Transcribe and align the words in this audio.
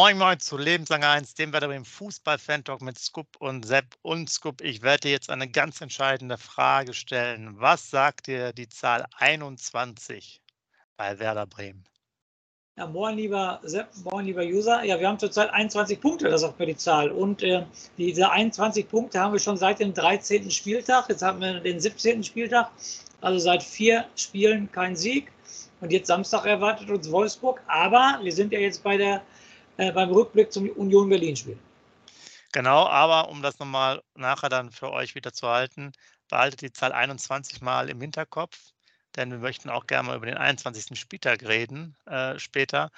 Moin 0.00 0.16
Moin 0.16 0.38
zu 0.38 0.56
Lebenslang 0.56 1.02
1, 1.02 1.34
dem 1.34 1.52
Wetter 1.52 1.74
im 1.74 1.84
Fußball-Fan-Talk 1.84 2.82
mit 2.82 2.96
Scoop 3.00 3.26
und 3.40 3.66
Sepp. 3.66 3.96
Und 4.02 4.30
Scoop, 4.30 4.60
ich 4.60 4.82
werde 4.82 5.00
dir 5.00 5.10
jetzt 5.10 5.28
eine 5.28 5.50
ganz 5.50 5.80
entscheidende 5.80 6.38
Frage 6.38 6.94
stellen. 6.94 7.56
Was 7.58 7.90
sagt 7.90 8.28
dir 8.28 8.52
die 8.52 8.68
Zahl 8.68 9.06
21 9.16 10.40
bei 10.96 11.18
Werder 11.18 11.46
Bremen? 11.46 11.84
Ja, 12.76 12.86
moin 12.86 13.16
lieber 13.16 13.58
Sepp, 13.64 13.88
moin 14.04 14.26
lieber 14.26 14.44
User. 14.44 14.84
Ja, 14.84 15.00
wir 15.00 15.08
haben 15.08 15.18
zurzeit 15.18 15.50
21 15.50 16.00
Punkte, 16.00 16.28
das 16.28 16.42
sagt 16.42 16.60
mir 16.60 16.66
die 16.66 16.76
Zahl. 16.76 17.10
Und 17.10 17.42
äh, 17.42 17.64
diese 17.96 18.30
21 18.30 18.88
Punkte 18.88 19.18
haben 19.18 19.32
wir 19.32 19.40
schon 19.40 19.56
seit 19.56 19.80
dem 19.80 19.94
13. 19.94 20.48
Spieltag. 20.52 21.08
Jetzt 21.08 21.22
haben 21.22 21.40
wir 21.40 21.58
den 21.58 21.80
17. 21.80 22.22
Spieltag. 22.22 22.70
Also 23.20 23.40
seit 23.40 23.64
vier 23.64 24.04
Spielen 24.14 24.70
kein 24.70 24.94
Sieg. 24.94 25.32
Und 25.80 25.90
jetzt 25.90 26.06
Samstag 26.06 26.46
erwartet 26.46 26.88
uns 26.88 27.10
Wolfsburg. 27.10 27.60
Aber 27.66 28.20
wir 28.22 28.32
sind 28.32 28.52
ja 28.52 28.60
jetzt 28.60 28.84
bei 28.84 28.96
der 28.96 29.22
äh, 29.78 29.90
beim 29.92 30.10
Rückblick 30.10 30.52
zum 30.52 30.68
Union 30.70 31.08
Berlin-Spiel. 31.08 31.58
Genau, 32.52 32.86
aber 32.86 33.28
um 33.30 33.42
das 33.42 33.58
nochmal 33.58 34.02
nachher 34.14 34.48
dann 34.48 34.70
für 34.70 34.90
euch 34.90 35.14
wieder 35.14 35.32
zu 35.32 35.48
halten, 35.48 35.92
behaltet 36.28 36.62
die 36.62 36.72
Zahl 36.72 36.92
21 36.92 37.60
mal 37.60 37.88
im 37.88 38.00
Hinterkopf, 38.00 38.72
denn 39.16 39.30
wir 39.30 39.38
möchten 39.38 39.70
auch 39.70 39.86
gerne 39.86 40.08
mal 40.08 40.16
über 40.16 40.26
den 40.26 40.36
21. 40.36 40.98
Spieltag 40.98 41.42
reden 41.42 41.96
äh, 42.06 42.38
später. 42.38 42.90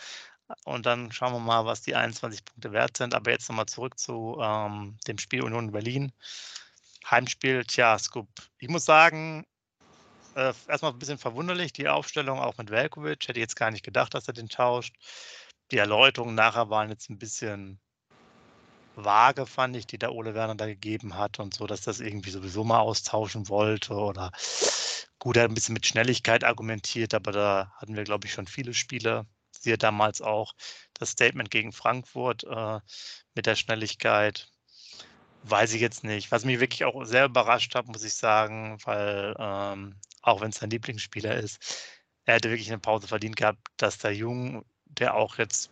Und 0.65 0.87
dann 0.87 1.13
schauen 1.13 1.33
wir 1.33 1.39
mal, 1.39 1.65
was 1.65 1.83
die 1.83 1.95
21 1.95 2.45
Punkte 2.45 2.73
wert 2.73 2.97
sind. 2.97 3.15
Aber 3.15 3.31
jetzt 3.31 3.49
nochmal 3.49 3.67
zurück 3.67 3.99
zu 3.99 4.37
ähm, 4.41 4.99
dem 5.07 5.19
Spiel 5.19 5.43
Union 5.43 5.71
Berlin. 5.71 6.13
Heimspiel, 7.09 7.65
tja, 7.65 7.97
Scoop. 7.99 8.29
Ich 8.59 8.69
muss 8.69 8.85
sagen, 8.85 9.47
äh, 10.35 10.53
erstmal 10.67 10.93
ein 10.93 10.99
bisschen 10.99 11.19
verwunderlich, 11.19 11.73
die 11.73 11.89
Aufstellung 11.89 12.41
auch 12.41 12.59
mit 12.59 12.71
Velkovic. 12.71 13.29
Hätte 13.29 13.39
ich 13.39 13.45
jetzt 13.45 13.57
gar 13.57 13.71
nicht 13.71 13.85
gedacht, 13.85 14.13
dass 14.15 14.27
er 14.27 14.35
den 14.35 14.49
tauscht 14.49 14.95
die 15.71 15.79
Erläuterungen 15.79 16.35
nachher 16.35 16.71
waren 16.71 16.91
jetzt 16.91 17.11
ein 17.11 17.19
bisschen 17.19 17.81
vage, 18.97 19.47
fand 19.47 19.77
ich, 19.77 19.87
die 19.87 19.99
der 19.99 20.13
Ole 20.13 20.35
Werner 20.35 20.55
da 20.55 20.67
gegeben 20.67 21.17
hat 21.17 21.39
und 21.39 21.55
so, 21.55 21.67
dass 21.67 21.83
das 21.83 22.01
irgendwie 22.01 22.31
sowieso 22.31 22.65
mal 22.65 22.81
austauschen 22.81 23.49
wollte 23.49 23.95
oder 23.95 24.33
gut, 25.19 25.37
er 25.37 25.45
hat 25.45 25.51
ein 25.51 25.55
bisschen 25.55 25.75
mit 25.75 25.87
Schnelligkeit 25.87 26.45
argumentiert, 26.45 27.15
aber 27.15 27.33
da 27.33 27.73
hatten 27.77 27.95
wir, 27.95 28.05
glaube 28.05 28.27
ich, 28.27 28.33
schon 28.33 28.47
viele 28.47 28.75
Spiele. 28.75 29.27
Siehe 29.53 29.79
damals 29.79 30.23
auch 30.23 30.55
das 30.95 31.11
Statement 31.11 31.51
gegen 31.51 31.73
Frankfurt 31.73 32.45
äh, 32.45 32.81
mit 33.35 33.47
der 33.47 33.57
Schnelligkeit. 33.57 34.49
Weiß 35.43 35.73
ich 35.75 35.81
jetzt 35.81 36.05
nicht. 36.05 36.33
Was 36.33 36.45
mich 36.45 36.61
wirklich 36.61 36.85
auch 36.85 37.05
sehr 37.05 37.27
überrascht 37.27 37.75
hat, 37.75 37.87
muss 37.87 38.05
ich 38.05 38.15
sagen, 38.15 38.79
weil 38.85 39.35
ähm, 39.39 39.97
auch 40.23 40.41
wenn 40.41 40.51
es 40.51 40.57
sein 40.57 40.71
Lieblingsspieler 40.71 41.35
ist, 41.37 41.59
er 42.25 42.35
hätte 42.37 42.51
wirklich 42.51 42.71
eine 42.71 42.79
Pause 42.81 43.07
verdient 43.07 43.37
gehabt, 43.37 43.61
dass 43.77 43.99
der 43.99 44.15
Jung 44.15 44.65
der 44.99 45.15
auch 45.15 45.39
jetzt 45.39 45.71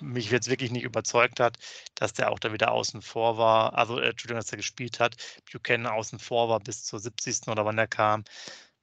mich 0.00 0.30
jetzt 0.30 0.48
wirklich 0.48 0.70
nicht 0.70 0.84
überzeugt 0.84 1.40
hat, 1.40 1.58
dass 1.94 2.12
der 2.12 2.30
auch 2.30 2.38
da 2.38 2.52
wieder 2.52 2.70
außen 2.72 3.02
vor 3.02 3.36
war. 3.38 3.74
Also, 3.74 3.98
äh, 3.98 4.10
Entschuldigung, 4.10 4.40
dass 4.40 4.52
er 4.52 4.58
gespielt 4.58 5.00
hat. 5.00 5.16
Buchanan 5.50 5.92
außen 5.92 6.18
vor 6.18 6.48
war 6.48 6.60
bis 6.60 6.84
zur 6.84 7.00
70. 7.00 7.48
oder 7.48 7.64
wann 7.64 7.78
er 7.78 7.88
kam. 7.88 8.24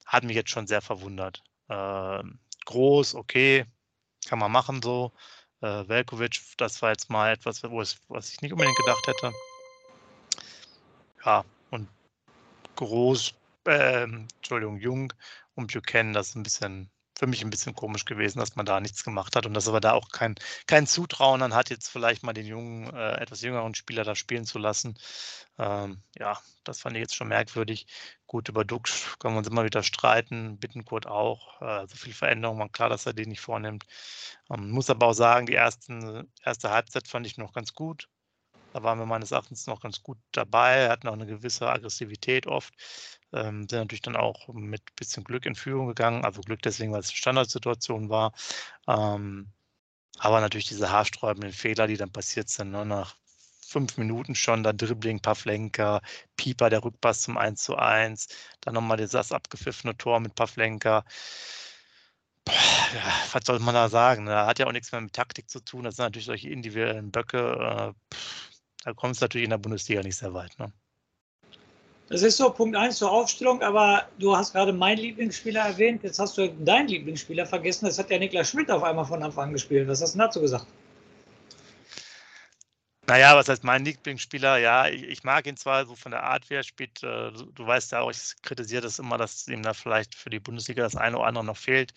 Hat 0.05 0.23
mich 0.23 0.36
jetzt 0.36 0.52
schon 0.52 0.67
sehr 0.67 0.81
verwundert. 0.81 1.44
Äh, 1.69 2.23
groß, 2.66 3.16
okay, 3.16 3.66
kann 4.27 4.39
man 4.39 4.52
machen 4.52 4.81
so. 4.81 5.11
Äh, 5.61 5.88
Velkovic, 5.88 6.42
das 6.58 6.81
war 6.81 6.92
jetzt 6.92 7.09
mal 7.09 7.31
etwas, 7.33 7.64
es, 7.64 7.97
was 8.08 8.30
ich 8.31 8.42
nicht 8.42 8.52
unbedingt 8.52 8.77
gedacht 8.77 9.08
hätte. 9.08 9.31
Ja, 11.25 11.45
und 11.72 11.89
groß, 12.75 13.33
äh, 13.65 14.04
Entschuldigung, 14.04 14.77
Jung 14.77 15.14
und 15.55 15.73
Buchanan, 15.73 16.14
das 16.14 16.30
ist 16.30 16.36
ein 16.36 16.43
bisschen 16.43 16.89
für 17.17 17.27
mich 17.27 17.43
ein 17.43 17.49
bisschen 17.49 17.76
komisch 17.76 18.05
gewesen, 18.05 18.39
dass 18.39 18.55
man 18.55 18.65
da 18.65 18.80
nichts 18.80 19.03
gemacht 19.03 19.36
hat 19.36 19.45
und 19.45 19.53
dass 19.53 19.67
aber 19.67 19.80
da 19.80 19.93
auch 19.93 20.09
kein, 20.09 20.36
kein 20.67 20.87
Zutrauen 20.87 21.39
dann 21.39 21.53
hat, 21.53 21.70
jetzt 21.70 21.89
vielleicht 21.89 22.23
mal 22.23 22.33
den 22.33 22.45
jungen, 22.45 22.93
äh, 22.93 23.14
etwas 23.21 23.42
jüngeren 23.42 23.76
Spieler 23.76 24.03
da 24.03 24.15
spielen 24.15 24.45
zu 24.45 24.59
lassen. 24.59 24.98
Ähm, 25.58 26.02
ja, 26.17 26.39
das 26.64 26.81
fand 26.81 26.95
ich 26.95 27.02
jetzt 27.02 27.15
schon 27.15 27.30
merkwürdig. 27.30 27.87
Gut, 28.27 28.49
über 28.49 28.65
Dux 28.65 29.17
können 29.20 29.36
wir 29.36 29.39
uns 29.39 29.48
immer 29.48 29.64
wieder 29.64 29.83
streiten, 29.83 30.58
Bittenkurt 30.59 31.08
auch. 31.08 31.61
Äh, 31.61 31.87
so 31.87 31.95
viel 31.95 32.14
Veränderung, 32.14 32.59
war 32.59 32.70
klar, 32.70 32.89
dass 32.89 33.05
er 33.05 33.14
den 33.14 33.30
nicht 33.30 33.42
vornimmt. 33.42 33.86
Ähm, 34.49 34.71
muss 34.71 34.89
aber 34.89 35.08
auch 35.08 35.14
sagen, 35.14 35.45
die 35.45 35.55
ersten, 35.55 36.30
erste 36.43 36.71
Halbzeit 36.71 37.08
fand 37.08 37.26
ich 37.27 37.37
noch 37.37 37.53
ganz 37.53 37.73
gut. 37.73 38.09
Da 38.73 38.83
waren 38.83 38.99
wir 38.99 39.05
meines 39.05 39.32
Erachtens 39.32 39.67
noch 39.67 39.80
ganz 39.80 40.03
gut 40.03 40.17
dabei, 40.33 40.89
hatten 40.89 41.08
auch 41.08 41.14
eine 41.14 41.26
gewisse 41.26 41.70
Aggressivität 41.70 42.45
oft. 42.45 42.73
Ähm, 43.35 43.67
sind 43.69 43.79
natürlich 43.79 44.01
dann 44.01 44.15
auch 44.15 44.47
mit 44.49 44.81
ein 44.81 44.95
bisschen 44.95 45.23
Glück 45.23 45.45
in 45.45 45.55
Führung 45.55 45.87
gegangen. 45.87 46.25
Also 46.25 46.41
Glück 46.41 46.61
deswegen, 46.61 46.91
weil 46.91 47.01
es 47.01 47.09
eine 47.09 47.17
Standardsituation 47.17 48.09
war. 48.09 48.33
Ähm, 48.87 49.51
aber 50.19 50.41
natürlich 50.41 50.67
diese 50.67 50.91
haarsträubenden 50.91 51.51
Fehler, 51.51 51.87
die 51.87 51.97
dann 51.97 52.11
passiert 52.11 52.49
sind, 52.49 52.71
ne, 52.71 52.85
nach 52.85 53.15
fünf 53.67 53.97
Minuten 53.97 54.35
schon, 54.35 54.63
dann 54.63 54.77
Dribbling, 54.77 55.19
Pavlenka, 55.21 56.01
Pieper, 56.37 56.69
der 56.69 56.83
Rückpass 56.83 57.21
zum 57.21 57.37
1 57.37 57.61
zu 57.63 57.75
1, 57.77 58.27
dann 58.61 58.75
nochmal 58.75 58.97
das 58.97 59.31
abgepfiffene 59.31 59.97
Tor 59.97 60.19
mit 60.19 60.35
Pavlenka. 60.35 61.03
Ja, 62.47 63.13
was 63.33 63.45
soll 63.45 63.59
man 63.59 63.73
da 63.75 63.89
sagen? 63.89 64.27
Da 64.27 64.45
hat 64.45 64.59
ja 64.59 64.67
auch 64.67 64.71
nichts 64.71 64.91
mehr 64.91 65.02
mit 65.02 65.13
Taktik 65.13 65.49
zu 65.49 65.59
tun. 65.59 65.83
Das 65.83 65.95
sind 65.95 66.05
natürlich 66.05 66.25
solche 66.27 66.49
individuellen 66.49 67.11
Böcke. 67.11 67.93
Äh, 67.99 68.15
da 68.83 68.93
kommt 68.93 69.15
es 69.15 69.21
natürlich 69.21 69.45
in 69.45 69.49
der 69.49 69.57
Bundesliga 69.57 70.02
nicht 70.03 70.17
sehr 70.17 70.33
weit. 70.33 70.57
Ne? 70.59 70.71
Das 72.08 72.21
ist 72.21 72.38
so 72.38 72.52
Punkt 72.52 72.76
1 72.76 72.98
zur 72.98 73.11
Aufstellung, 73.11 73.61
aber 73.64 74.08
du 74.20 74.38
hast 74.38 74.54
gerade 74.54 74.71
meinen 74.71 74.99
Lieblingsspieler 74.99 75.61
erwähnt. 75.61 76.04
Jetzt 76.04 76.20
hast 76.20 76.38
du 76.38 76.48
deinen 76.49 76.88
Lieblingsspieler 76.88 77.48
vergessen. 77.48 77.86
Das 77.86 77.98
hat 77.98 78.11
ja 78.11 78.20
Niklas 78.20 78.52
Schmidt 78.52 78.70
auf 78.70 78.83
einmal 78.83 79.05
von 79.05 79.23
Anfang 79.23 79.45
an 79.45 79.54
gespielt. 79.54 79.88
Was 79.88 80.02
hast 80.02 80.14
du 80.14 80.20
dazu 80.20 80.39
gesagt? 80.39 80.67
Naja, 83.08 83.36
was 83.36 83.49
heißt 83.49 83.64
mein 83.64 83.86
Lieblingsspieler? 83.86 84.58
Ja, 84.58 84.88
ich, 84.88 85.04
ich, 85.04 85.23
mag 85.23 85.45
ihn 85.48 85.58
zwar 85.58 85.86
so 85.86 85.95
von 85.95 86.11
der 86.11 86.23
Art, 86.23 86.49
wie 86.49 86.55
er 86.55 86.64
spielt. 86.64 87.04
Äh, 87.04 87.32
du, 87.32 87.52
du 87.54 87.65
weißt 87.65 87.92
ja 87.92 88.02
auch, 88.02 88.11
ich 88.11 88.33
kritisiere 88.44 88.82
das 88.82 88.99
immer, 88.99 89.17
dass 89.17 89.48
ihm 89.48 89.64
da 89.64 89.73
vielleicht 89.73 90.15
für 90.15 90.30
die 90.30 90.39
Bundesliga 90.39 90.83
das 90.83 90.95
eine 90.95 91.17
oder 91.17 91.27
andere 91.27 91.45
noch 91.45 91.58
fehlt. 91.58 91.94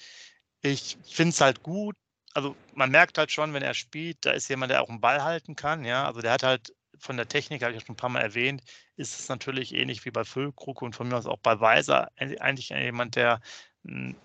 Ich 0.63 0.99
finde 1.05 1.31
es 1.31 1.41
halt 1.41 1.63
gut. 1.63 1.97
Also 2.35 2.57
man 2.75 2.91
merkt 2.91 3.19
halt 3.19 3.33
schon, 3.33 3.53
wenn 3.55 3.63
er 3.63 3.75
spielt, 3.75 4.19
da 4.23 4.33
ist 4.33 4.49
jemand, 4.49 4.71
der 4.71 4.83
auch 4.83 4.89
einen 4.89 5.01
Ball 5.01 5.23
halten 5.23 5.57
kann. 5.57 5.85
Ja, 5.85 6.07
also 6.07 6.21
der 6.21 6.33
hat 6.33 6.43
halt 6.43 6.75
von 6.99 7.17
der 7.17 7.29
Technik, 7.29 7.63
habe 7.63 7.73
ich 7.73 7.81
ja 7.81 7.87
schon 7.87 7.95
ein 7.95 7.97
paar 7.97 8.11
Mal 8.11 8.23
erwähnt, 8.23 8.63
ist 8.97 9.19
es 9.19 9.29
natürlich 9.29 9.75
ähnlich 9.75 10.05
wie 10.05 10.11
bei 10.11 10.25
Füllkrug 10.25 10.83
und 10.83 10.95
von 10.95 11.09
mir 11.09 11.17
aus 11.17 11.27
auch 11.27 11.39
bei 11.39 11.61
Weiser 11.61 12.11
eigentlich 12.17 12.71
jemand, 12.71 13.17
der 13.17 13.41
hm, 13.85 14.17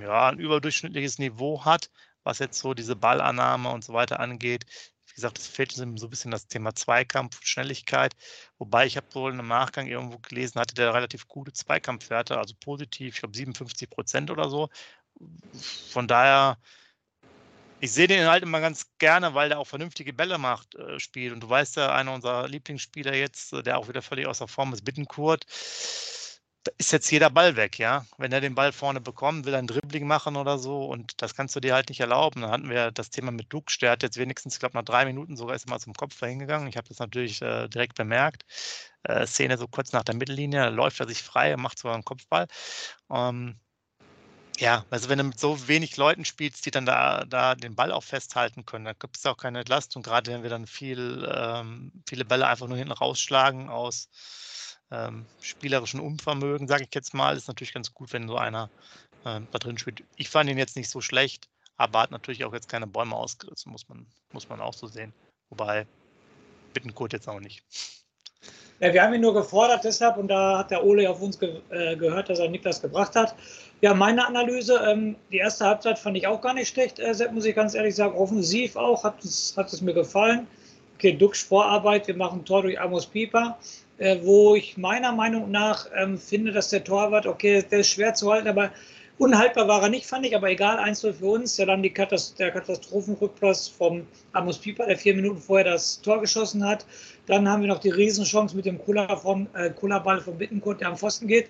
ja, 0.00 0.28
ein 0.28 0.38
überdurchschnittliches 0.38 1.18
Niveau 1.18 1.64
hat, 1.64 1.90
was 2.22 2.38
jetzt 2.38 2.58
so 2.58 2.74
diese 2.74 2.96
Ballannahme 2.96 3.70
und 3.70 3.84
so 3.84 3.92
weiter 3.92 4.20
angeht. 4.20 4.64
Wie 5.06 5.14
gesagt, 5.14 5.38
es 5.38 5.46
fehlt 5.46 5.72
so 5.72 5.82
ein 5.82 5.94
bisschen 5.94 6.30
das 6.30 6.48
Thema 6.48 6.74
Zweikampf, 6.74 7.40
Schnelligkeit. 7.44 8.14
Wobei 8.58 8.86
ich 8.86 8.96
habe 8.96 9.06
wohl 9.12 9.32
im 9.32 9.46
Nachgang 9.46 9.86
irgendwo 9.86 10.18
gelesen, 10.18 10.60
hatte 10.60 10.74
der 10.74 10.94
relativ 10.94 11.28
gute 11.28 11.52
Zweikampfwerte, 11.52 12.38
also 12.38 12.54
positiv, 12.58 13.14
ich 13.14 13.20
glaube 13.20 13.36
57 13.36 13.90
Prozent 13.90 14.30
oder 14.30 14.48
so. 14.48 14.68
Von 15.90 16.08
daher 16.08 16.58
ich 17.80 17.92
sehe 17.92 18.06
den 18.08 18.26
halt 18.28 18.42
immer 18.42 18.60
ganz 18.60 18.86
gerne, 18.98 19.34
weil 19.34 19.48
der 19.50 19.58
auch 19.58 19.66
vernünftige 19.66 20.12
Bälle 20.12 20.38
macht, 20.38 20.74
äh, 20.74 20.98
spielt. 20.98 21.32
Und 21.32 21.40
du 21.40 21.48
weißt 21.48 21.76
ja, 21.76 21.94
einer 21.94 22.12
unserer 22.14 22.48
Lieblingsspieler 22.48 23.14
jetzt, 23.14 23.52
äh, 23.52 23.62
der 23.62 23.78
auch 23.78 23.88
wieder 23.88 24.02
völlig 24.02 24.26
außer 24.26 24.48
Form 24.48 24.72
ist, 24.72 24.84
Bittenkurt, 24.84 25.44
da 26.64 26.72
ist 26.78 26.92
jetzt 26.92 27.10
jeder 27.10 27.28
Ball 27.30 27.56
weg, 27.56 27.78
ja. 27.78 28.06
Wenn 28.16 28.32
er 28.32 28.40
den 28.40 28.54
Ball 28.54 28.72
vorne 28.72 29.00
bekommt, 29.00 29.44
will 29.44 29.52
er 29.52 29.58
ein 29.58 29.66
Dribbling 29.66 30.06
machen 30.06 30.36
oder 30.36 30.58
so 30.58 30.86
und 30.86 31.20
das 31.20 31.34
kannst 31.34 31.54
du 31.54 31.60
dir 31.60 31.74
halt 31.74 31.90
nicht 31.90 32.00
erlauben. 32.00 32.40
Dann 32.40 32.50
hatten 32.50 32.70
wir 32.70 32.90
das 32.90 33.10
Thema 33.10 33.30
mit 33.32 33.52
Dux, 33.52 33.78
der 33.78 33.90
hat 33.92 34.02
jetzt 34.02 34.16
wenigstens, 34.16 34.54
ich 34.54 34.60
glaube, 34.60 34.76
nach 34.76 34.84
drei 34.84 35.04
Minuten 35.04 35.36
sogar 35.36 35.54
ist 35.56 35.66
er 35.66 35.70
mal 35.70 35.78
zum 35.80 35.92
Kopf 35.94 36.18
hingegangen. 36.20 36.68
Ich 36.68 36.76
habe 36.78 36.88
das 36.88 36.98
natürlich 37.00 37.42
äh, 37.42 37.68
direkt 37.68 37.96
bemerkt. 37.96 38.44
Äh, 39.02 39.26
Szene 39.26 39.58
so 39.58 39.68
kurz 39.68 39.92
nach 39.92 40.04
der 40.04 40.14
Mittellinie, 40.14 40.70
läuft 40.70 41.00
er 41.00 41.08
sich 41.08 41.22
frei, 41.22 41.56
macht 41.58 41.78
sogar 41.78 41.94
einen 41.94 42.04
Kopfball. 42.04 42.46
Ähm, 43.10 43.60
ja, 44.58 44.84
also 44.90 45.08
wenn 45.08 45.18
du 45.18 45.24
mit 45.24 45.40
so 45.40 45.68
wenig 45.68 45.96
Leuten 45.96 46.24
spielst, 46.24 46.64
die 46.66 46.70
dann 46.70 46.86
da, 46.86 47.24
da 47.24 47.54
den 47.54 47.74
Ball 47.74 47.90
auch 47.90 48.04
festhalten 48.04 48.64
können, 48.64 48.84
dann 48.84 48.98
gibt 48.98 49.16
es 49.16 49.26
auch 49.26 49.36
keine 49.36 49.60
Entlastung, 49.60 50.02
gerade 50.02 50.32
wenn 50.32 50.42
wir 50.42 50.50
dann 50.50 50.66
viel, 50.66 51.28
ähm, 51.32 51.92
viele 52.08 52.24
Bälle 52.24 52.46
einfach 52.46 52.68
nur 52.68 52.78
hinten 52.78 52.92
rausschlagen 52.92 53.68
aus 53.68 54.08
ähm, 54.90 55.26
spielerischem 55.40 56.00
Unvermögen, 56.00 56.68
sage 56.68 56.84
ich 56.84 56.94
jetzt 56.94 57.14
mal, 57.14 57.36
ist 57.36 57.48
natürlich 57.48 57.74
ganz 57.74 57.92
gut, 57.92 58.12
wenn 58.12 58.28
so 58.28 58.36
einer 58.36 58.70
ähm, 59.24 59.48
da 59.50 59.58
drin 59.58 59.78
spielt. 59.78 60.04
Ich 60.16 60.28
fand 60.28 60.48
ihn 60.48 60.58
jetzt 60.58 60.76
nicht 60.76 60.90
so 60.90 61.00
schlecht, 61.00 61.48
aber 61.76 62.00
hat 62.00 62.10
natürlich 62.10 62.44
auch 62.44 62.52
jetzt 62.52 62.68
keine 62.68 62.86
Bäume 62.86 63.16
ausgerissen, 63.16 63.72
muss 63.72 63.88
man, 63.88 64.06
muss 64.32 64.48
man 64.48 64.60
auch 64.60 64.74
so 64.74 64.86
sehen. 64.86 65.12
Wobei 65.48 65.86
Bittenkurt 66.72 67.12
jetzt 67.12 67.28
auch 67.28 67.40
nicht. 67.40 67.64
Ja, 68.84 68.92
wir 68.92 69.02
haben 69.02 69.14
ihn 69.14 69.22
nur 69.22 69.32
gefordert 69.32 69.82
deshalb 69.82 70.18
und 70.18 70.28
da 70.28 70.58
hat 70.58 70.70
der 70.70 70.84
Ole 70.84 71.08
auf 71.08 71.22
uns 71.22 71.38
ge 71.38 71.54
äh, 71.70 71.96
gehört, 71.96 72.28
dass 72.28 72.38
er 72.38 72.50
Niklas 72.50 72.82
gebracht 72.82 73.16
hat. 73.16 73.34
Ja, 73.80 73.94
meine 73.94 74.26
Analyse, 74.26 74.78
ähm, 74.86 75.16
die 75.32 75.38
erste 75.38 75.64
Halbzeit 75.64 75.98
fand 75.98 76.18
ich 76.18 76.26
auch 76.26 76.42
gar 76.42 76.52
nicht 76.52 76.68
schlecht, 76.68 76.98
äh, 76.98 77.14
muss 77.32 77.46
ich 77.46 77.54
ganz 77.54 77.74
ehrlich 77.74 77.94
sagen. 77.94 78.14
Offensiv 78.14 78.76
auch, 78.76 79.02
hat 79.02 79.24
es, 79.24 79.54
hat 79.56 79.72
es 79.72 79.80
mir 79.80 79.94
gefallen. 79.94 80.46
Okay, 80.96 81.12
Dux 81.12 81.42
Vorarbeit, 81.42 82.08
wir 82.08 82.16
machen 82.16 82.44
Tor 82.44 82.60
durch 82.60 82.78
Amos 82.78 83.06
Pieper, 83.06 83.56
äh, 83.96 84.18
wo 84.22 84.54
ich 84.54 84.76
meiner 84.76 85.12
Meinung 85.12 85.50
nach 85.50 85.86
ähm, 85.96 86.18
finde, 86.18 86.52
dass 86.52 86.68
der 86.68 86.84
Torwart, 86.84 87.26
okay, 87.26 87.62
der 87.62 87.78
ist 87.78 87.88
schwer 87.88 88.12
zu 88.12 88.30
halten, 88.30 88.48
aber 88.48 88.70
Unhaltbar 89.16 89.68
war 89.68 89.80
er 89.82 89.90
nicht, 89.90 90.06
fand 90.06 90.26
ich, 90.26 90.34
aber 90.34 90.50
egal, 90.50 90.76
1-0 90.78 91.12
für 91.12 91.26
uns. 91.26 91.56
Ja, 91.56 91.66
dann 91.66 91.84
die 91.84 91.90
Katast 91.90 92.36
der 92.40 92.50
Katastrophenrückpass 92.50 93.68
vom 93.68 94.04
Amos 94.32 94.58
Pieper, 94.58 94.86
der 94.86 94.98
vier 94.98 95.14
Minuten 95.14 95.40
vorher 95.40 95.64
das 95.64 96.00
Tor 96.00 96.20
geschossen 96.20 96.66
hat. 96.66 96.84
Dann 97.26 97.48
haben 97.48 97.62
wir 97.62 97.68
noch 97.68 97.78
die 97.78 97.90
Riesenchance 97.90 98.56
mit 98.56 98.66
dem 98.66 98.76
Kula 98.76 99.16
vom, 99.16 99.46
äh, 99.54 99.70
Kula-Ball 99.70 100.20
von 100.20 100.36
Bittenkurt, 100.36 100.80
der 100.80 100.88
am 100.88 100.96
Pfosten 100.96 101.28
geht. 101.28 101.48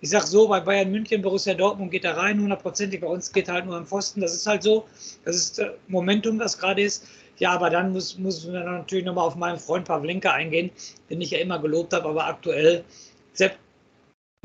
Ich 0.00 0.10
sag 0.10 0.22
so, 0.22 0.46
bei 0.46 0.60
Bayern 0.60 0.92
München, 0.92 1.20
Borussia 1.20 1.52
Dortmund 1.52 1.90
geht 1.90 2.04
er 2.04 2.16
rein, 2.16 2.40
hundertprozentig. 2.40 3.00
Bei 3.00 3.08
uns 3.08 3.32
geht 3.32 3.48
halt 3.48 3.66
nur 3.66 3.76
am 3.76 3.86
Pfosten. 3.86 4.20
Das 4.20 4.32
ist 4.32 4.46
halt 4.46 4.62
so. 4.62 4.86
Das 5.24 5.34
ist 5.34 5.58
äh, 5.58 5.72
Momentum, 5.88 6.38
das 6.38 6.56
gerade 6.56 6.82
ist. 6.82 7.06
Ja, 7.38 7.50
aber 7.52 7.70
dann 7.70 7.92
muss, 7.92 8.18
muss 8.18 8.46
man 8.46 8.64
natürlich 8.64 9.04
nochmal 9.04 9.26
auf 9.26 9.34
meinen 9.34 9.58
Freund 9.58 9.86
Pavlenka 9.86 10.30
eingehen, 10.30 10.70
den 11.08 11.20
ich 11.20 11.32
ja 11.32 11.38
immer 11.38 11.58
gelobt 11.58 11.92
habe, 11.92 12.08
aber 12.08 12.26
aktuell, 12.26 12.84
Sepp, 13.32 13.56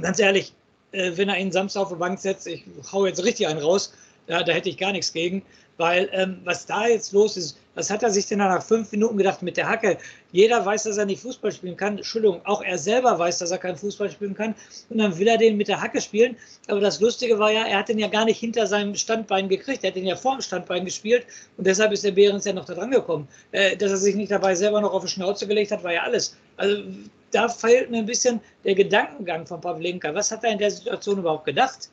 ganz 0.02 0.18
ehrlich, 0.20 0.54
äh, 0.96 1.18
wenn 1.18 1.30
er 1.30 1.38
ihn 1.38 1.52
Samstag 1.52 1.82
auf 1.82 1.90
die 1.90 1.96
Bank 1.96 2.20
setzt, 2.20 2.48
ich 2.48 2.64
hau 2.92 3.06
jetzt 3.06 3.24
richtig 3.24 3.48
einen 3.48 3.60
raus, 3.60 3.94
da, 4.28 4.44
da 4.44 4.54
hätte 4.54 4.70
ich 4.70 4.78
gar 4.78 4.92
nichts 4.92 5.14
gegen. 5.14 5.44
Weil 5.78 6.10
ähm, 6.14 6.40
was 6.46 6.66
da 6.66 6.88
jetzt 6.88 7.12
los 7.12 7.36
ist, 7.36 7.58
was 7.74 7.90
hat 7.90 8.02
er 8.02 8.10
sich 8.10 8.26
denn 8.28 8.38
nach 8.38 8.64
fünf 8.64 8.94
Minuten 8.94 9.18
gedacht 9.18 9.42
mit 9.42 9.58
der 9.58 9.68
Hacke? 9.68 9.98
Jeder 10.32 10.66
weiß, 10.66 10.84
dass 10.84 10.96
er 10.96 11.06
nicht 11.06 11.22
Fußball 11.22 11.52
spielen 11.52 11.76
kann. 11.76 11.98
Entschuldigung, 11.98 12.40
auch 12.46 12.62
er 12.62 12.78
selber 12.78 13.20
weiß, 13.20 13.40
dass 13.40 13.52
er 13.52 13.58
kein 13.58 13.76
Fußball 13.76 14.10
spielen 14.10 14.34
kann. 14.34 14.56
Und 14.90 15.00
dann 15.00 15.18
will 15.18 15.28
er 15.28 15.38
den 15.38 15.58
mit 15.58 15.68
der 15.68 15.82
Hacke 15.82 16.00
spielen. 16.00 16.38
Aber 16.70 16.80
das 16.80 17.02
Lustige 17.02 17.38
war 17.38 17.52
ja, 17.52 17.66
er 17.66 17.80
hat 17.80 17.90
den 17.90 18.00
ja 18.00 18.08
gar 18.08 18.24
nicht 18.24 18.40
hinter 18.40 18.66
seinem 18.68 18.96
Standbein 18.96 19.50
gekriegt. 19.50 19.84
Er 19.84 19.90
hat 19.90 19.98
den 19.98 20.06
ja 20.06 20.16
vor 20.16 20.38
dem 20.38 20.42
Standbein 20.42 20.86
gespielt. 20.86 21.26
Und 21.58 21.68
deshalb 21.68 21.92
ist 21.92 22.06
der 22.06 22.12
Behrens 22.12 22.46
ja 22.46 22.54
noch 22.54 22.66
da 22.66 22.74
dran 22.74 22.92
gekommen. 22.92 23.28
Äh, 23.52 23.76
dass 23.76 23.92
er 23.92 23.98
sich 23.98 24.16
nicht 24.16 24.32
dabei 24.32 24.56
selber 24.56 24.80
noch 24.80 24.94
auf 24.94 25.04
die 25.04 25.10
Schnauze 25.10 25.46
gelegt 25.46 25.72
hat, 25.72 25.84
war 25.84 25.92
ja 25.92 26.04
alles. 26.04 26.38
Also 26.56 26.84
da 27.36 27.50
fehlt 27.50 27.92
mir 27.92 27.98
ein 27.98 28.06
bisschen 28.06 28.40
der 28.64 28.76
Gedankengang 28.76 29.46
von 29.46 29.60
Pavlenka. 29.60 30.14
Was 30.16 30.32
hat 30.32 30.44
er 30.46 30.52
in 30.52 30.58
der 30.58 30.72
Situation 30.72 31.20
überhaupt 31.20 31.46
gedacht? 31.46 31.90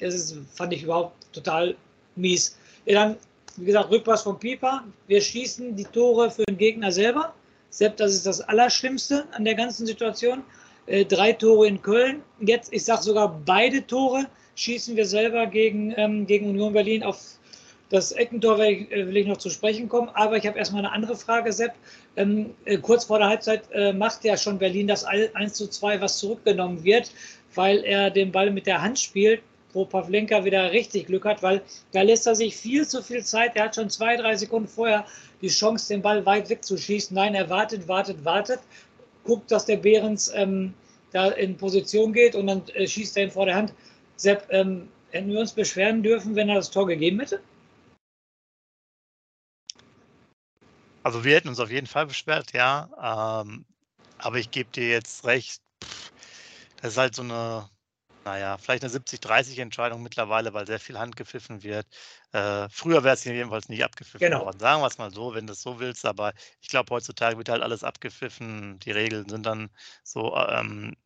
Das 0.00 0.14
ist, 0.14 0.36
fand 0.54 0.72
ich 0.72 0.82
überhaupt 0.84 1.14
total 1.32 1.76
mies. 2.16 2.56
Dann, 2.86 3.16
wie 3.56 3.66
gesagt, 3.66 3.90
Rückpass 3.90 4.22
von 4.22 4.38
Pieper. 4.38 4.84
Wir 5.06 5.20
schießen 5.20 5.76
die 5.76 5.84
Tore 5.84 6.30
für 6.30 6.44
den 6.44 6.56
Gegner 6.56 6.90
selber. 6.90 7.34
Selbst 7.68 8.00
das 8.00 8.14
ist 8.14 8.24
das 8.24 8.40
Allerschlimmste 8.40 9.26
an 9.32 9.44
der 9.44 9.54
ganzen 9.54 9.86
Situation. 9.86 10.42
Äh, 10.86 11.04
drei 11.04 11.32
Tore 11.32 11.66
in 11.66 11.82
Köln. 11.82 12.22
Jetzt, 12.40 12.72
ich 12.72 12.84
sage 12.84 13.02
sogar 13.02 13.38
beide 13.44 13.86
Tore 13.86 14.26
schießen 14.54 14.96
wir 14.96 15.04
selber 15.04 15.46
gegen, 15.46 15.92
ähm, 15.98 16.26
gegen 16.26 16.48
Union 16.48 16.72
Berlin. 16.72 17.02
Auf 17.02 17.38
das 17.90 18.12
Eckentor 18.12 18.58
will 18.58 18.66
ich, 18.66 18.92
äh, 18.92 19.06
will 19.06 19.16
ich 19.16 19.26
noch 19.26 19.36
zu 19.36 19.50
sprechen 19.50 19.88
kommen. 19.88 20.08
Aber 20.14 20.36
ich 20.36 20.46
habe 20.46 20.58
erstmal 20.58 20.84
eine 20.84 20.92
andere 20.92 21.16
Frage, 21.16 21.52
Sepp. 21.52 21.72
Ähm, 22.16 22.54
äh, 22.64 22.78
kurz 22.78 23.04
vor 23.04 23.18
der 23.18 23.28
Halbzeit 23.28 23.62
äh, 23.72 23.92
macht 23.92 24.24
ja 24.24 24.36
schon 24.36 24.58
Berlin 24.58 24.86
das 24.88 25.04
1 25.04 25.54
zu 25.54 25.68
2, 25.68 26.00
was 26.00 26.18
zurückgenommen 26.18 26.82
wird, 26.84 27.12
weil 27.54 27.84
er 27.84 28.10
den 28.10 28.32
Ball 28.32 28.50
mit 28.50 28.66
der 28.66 28.82
Hand 28.82 28.98
spielt 28.98 29.42
wo 29.76 29.84
Pavlenka 29.84 30.44
wieder 30.44 30.72
richtig 30.72 31.06
Glück 31.06 31.26
hat, 31.26 31.42
weil 31.42 31.60
da 31.92 32.00
lässt 32.02 32.26
er 32.26 32.34
sich 32.34 32.56
viel 32.56 32.88
zu 32.88 33.02
viel 33.02 33.22
Zeit. 33.22 33.54
Er 33.54 33.64
hat 33.64 33.76
schon 33.76 33.90
zwei, 33.90 34.16
drei 34.16 34.34
Sekunden 34.34 34.66
vorher 34.66 35.04
die 35.42 35.48
Chance, 35.48 35.88
den 35.92 36.02
Ball 36.02 36.24
weit 36.24 36.48
wegzuschießen. 36.48 37.14
Nein, 37.14 37.34
er 37.34 37.50
wartet, 37.50 37.86
wartet, 37.86 38.24
wartet, 38.24 38.60
guckt, 39.22 39.50
dass 39.50 39.66
der 39.66 39.76
Behrens 39.76 40.32
ähm, 40.34 40.72
da 41.12 41.28
in 41.28 41.56
Position 41.56 42.12
geht 42.12 42.34
und 42.34 42.46
dann 42.46 42.62
äh, 42.74 42.86
schießt 42.86 43.16
er 43.18 43.24
ihn 43.24 43.30
vor 43.30 43.46
der 43.46 43.54
Hand. 43.54 43.74
Sepp, 44.16 44.46
ähm, 44.50 44.88
hätten 45.10 45.30
wir 45.30 45.40
uns 45.40 45.52
beschweren 45.52 46.02
dürfen, 46.02 46.34
wenn 46.34 46.48
er 46.48 46.56
das 46.56 46.70
Tor 46.70 46.86
gegeben 46.86 47.20
hätte? 47.20 47.40
Also 51.06 51.22
wir 51.22 51.36
hätten 51.36 51.46
uns 51.46 51.60
auf 51.60 51.70
jeden 51.70 51.86
Fall 51.86 52.06
beschwert, 52.06 52.52
ja. 52.52 53.40
Ähm, 53.40 53.64
aber 54.18 54.38
ich 54.38 54.50
gebe 54.50 54.70
dir 54.70 54.88
jetzt 54.88 55.24
recht. 55.24 55.62
Das 56.82 56.92
ist 56.92 56.98
halt 56.98 57.14
so 57.14 57.22
eine 57.22 57.70
naja, 58.24 58.58
vielleicht 58.58 58.82
eine 58.82 58.90
70-30-Entscheidung 58.90 60.02
mittlerweile, 60.02 60.52
weil 60.52 60.66
sehr 60.66 60.80
viel 60.80 60.98
Hand 60.98 61.14
gepfiffen 61.16 61.62
wird. 61.62 61.86
Äh, 62.32 62.68
früher 62.70 63.04
wäre 63.04 63.14
es 63.14 63.22
jedenfalls 63.22 63.68
nicht 63.68 63.84
abgepfiffen 63.84 64.18
genau. 64.18 64.44
worden. 64.46 64.58
Sagen 64.58 64.82
wir 64.82 64.88
es 64.88 64.98
mal 64.98 65.12
so, 65.12 65.32
wenn 65.34 65.46
du 65.46 65.52
es 65.52 65.62
so 65.62 65.78
willst. 65.78 66.04
Aber 66.04 66.32
ich 66.60 66.66
glaube, 66.68 66.92
heutzutage 66.92 67.38
wird 67.38 67.50
halt 67.50 67.62
alles 67.62 67.84
abgepfiffen. 67.84 68.80
Die 68.80 68.90
Regeln 68.90 69.28
sind 69.28 69.46
dann 69.46 69.70
so 70.02 70.36
ähm, 70.36 70.96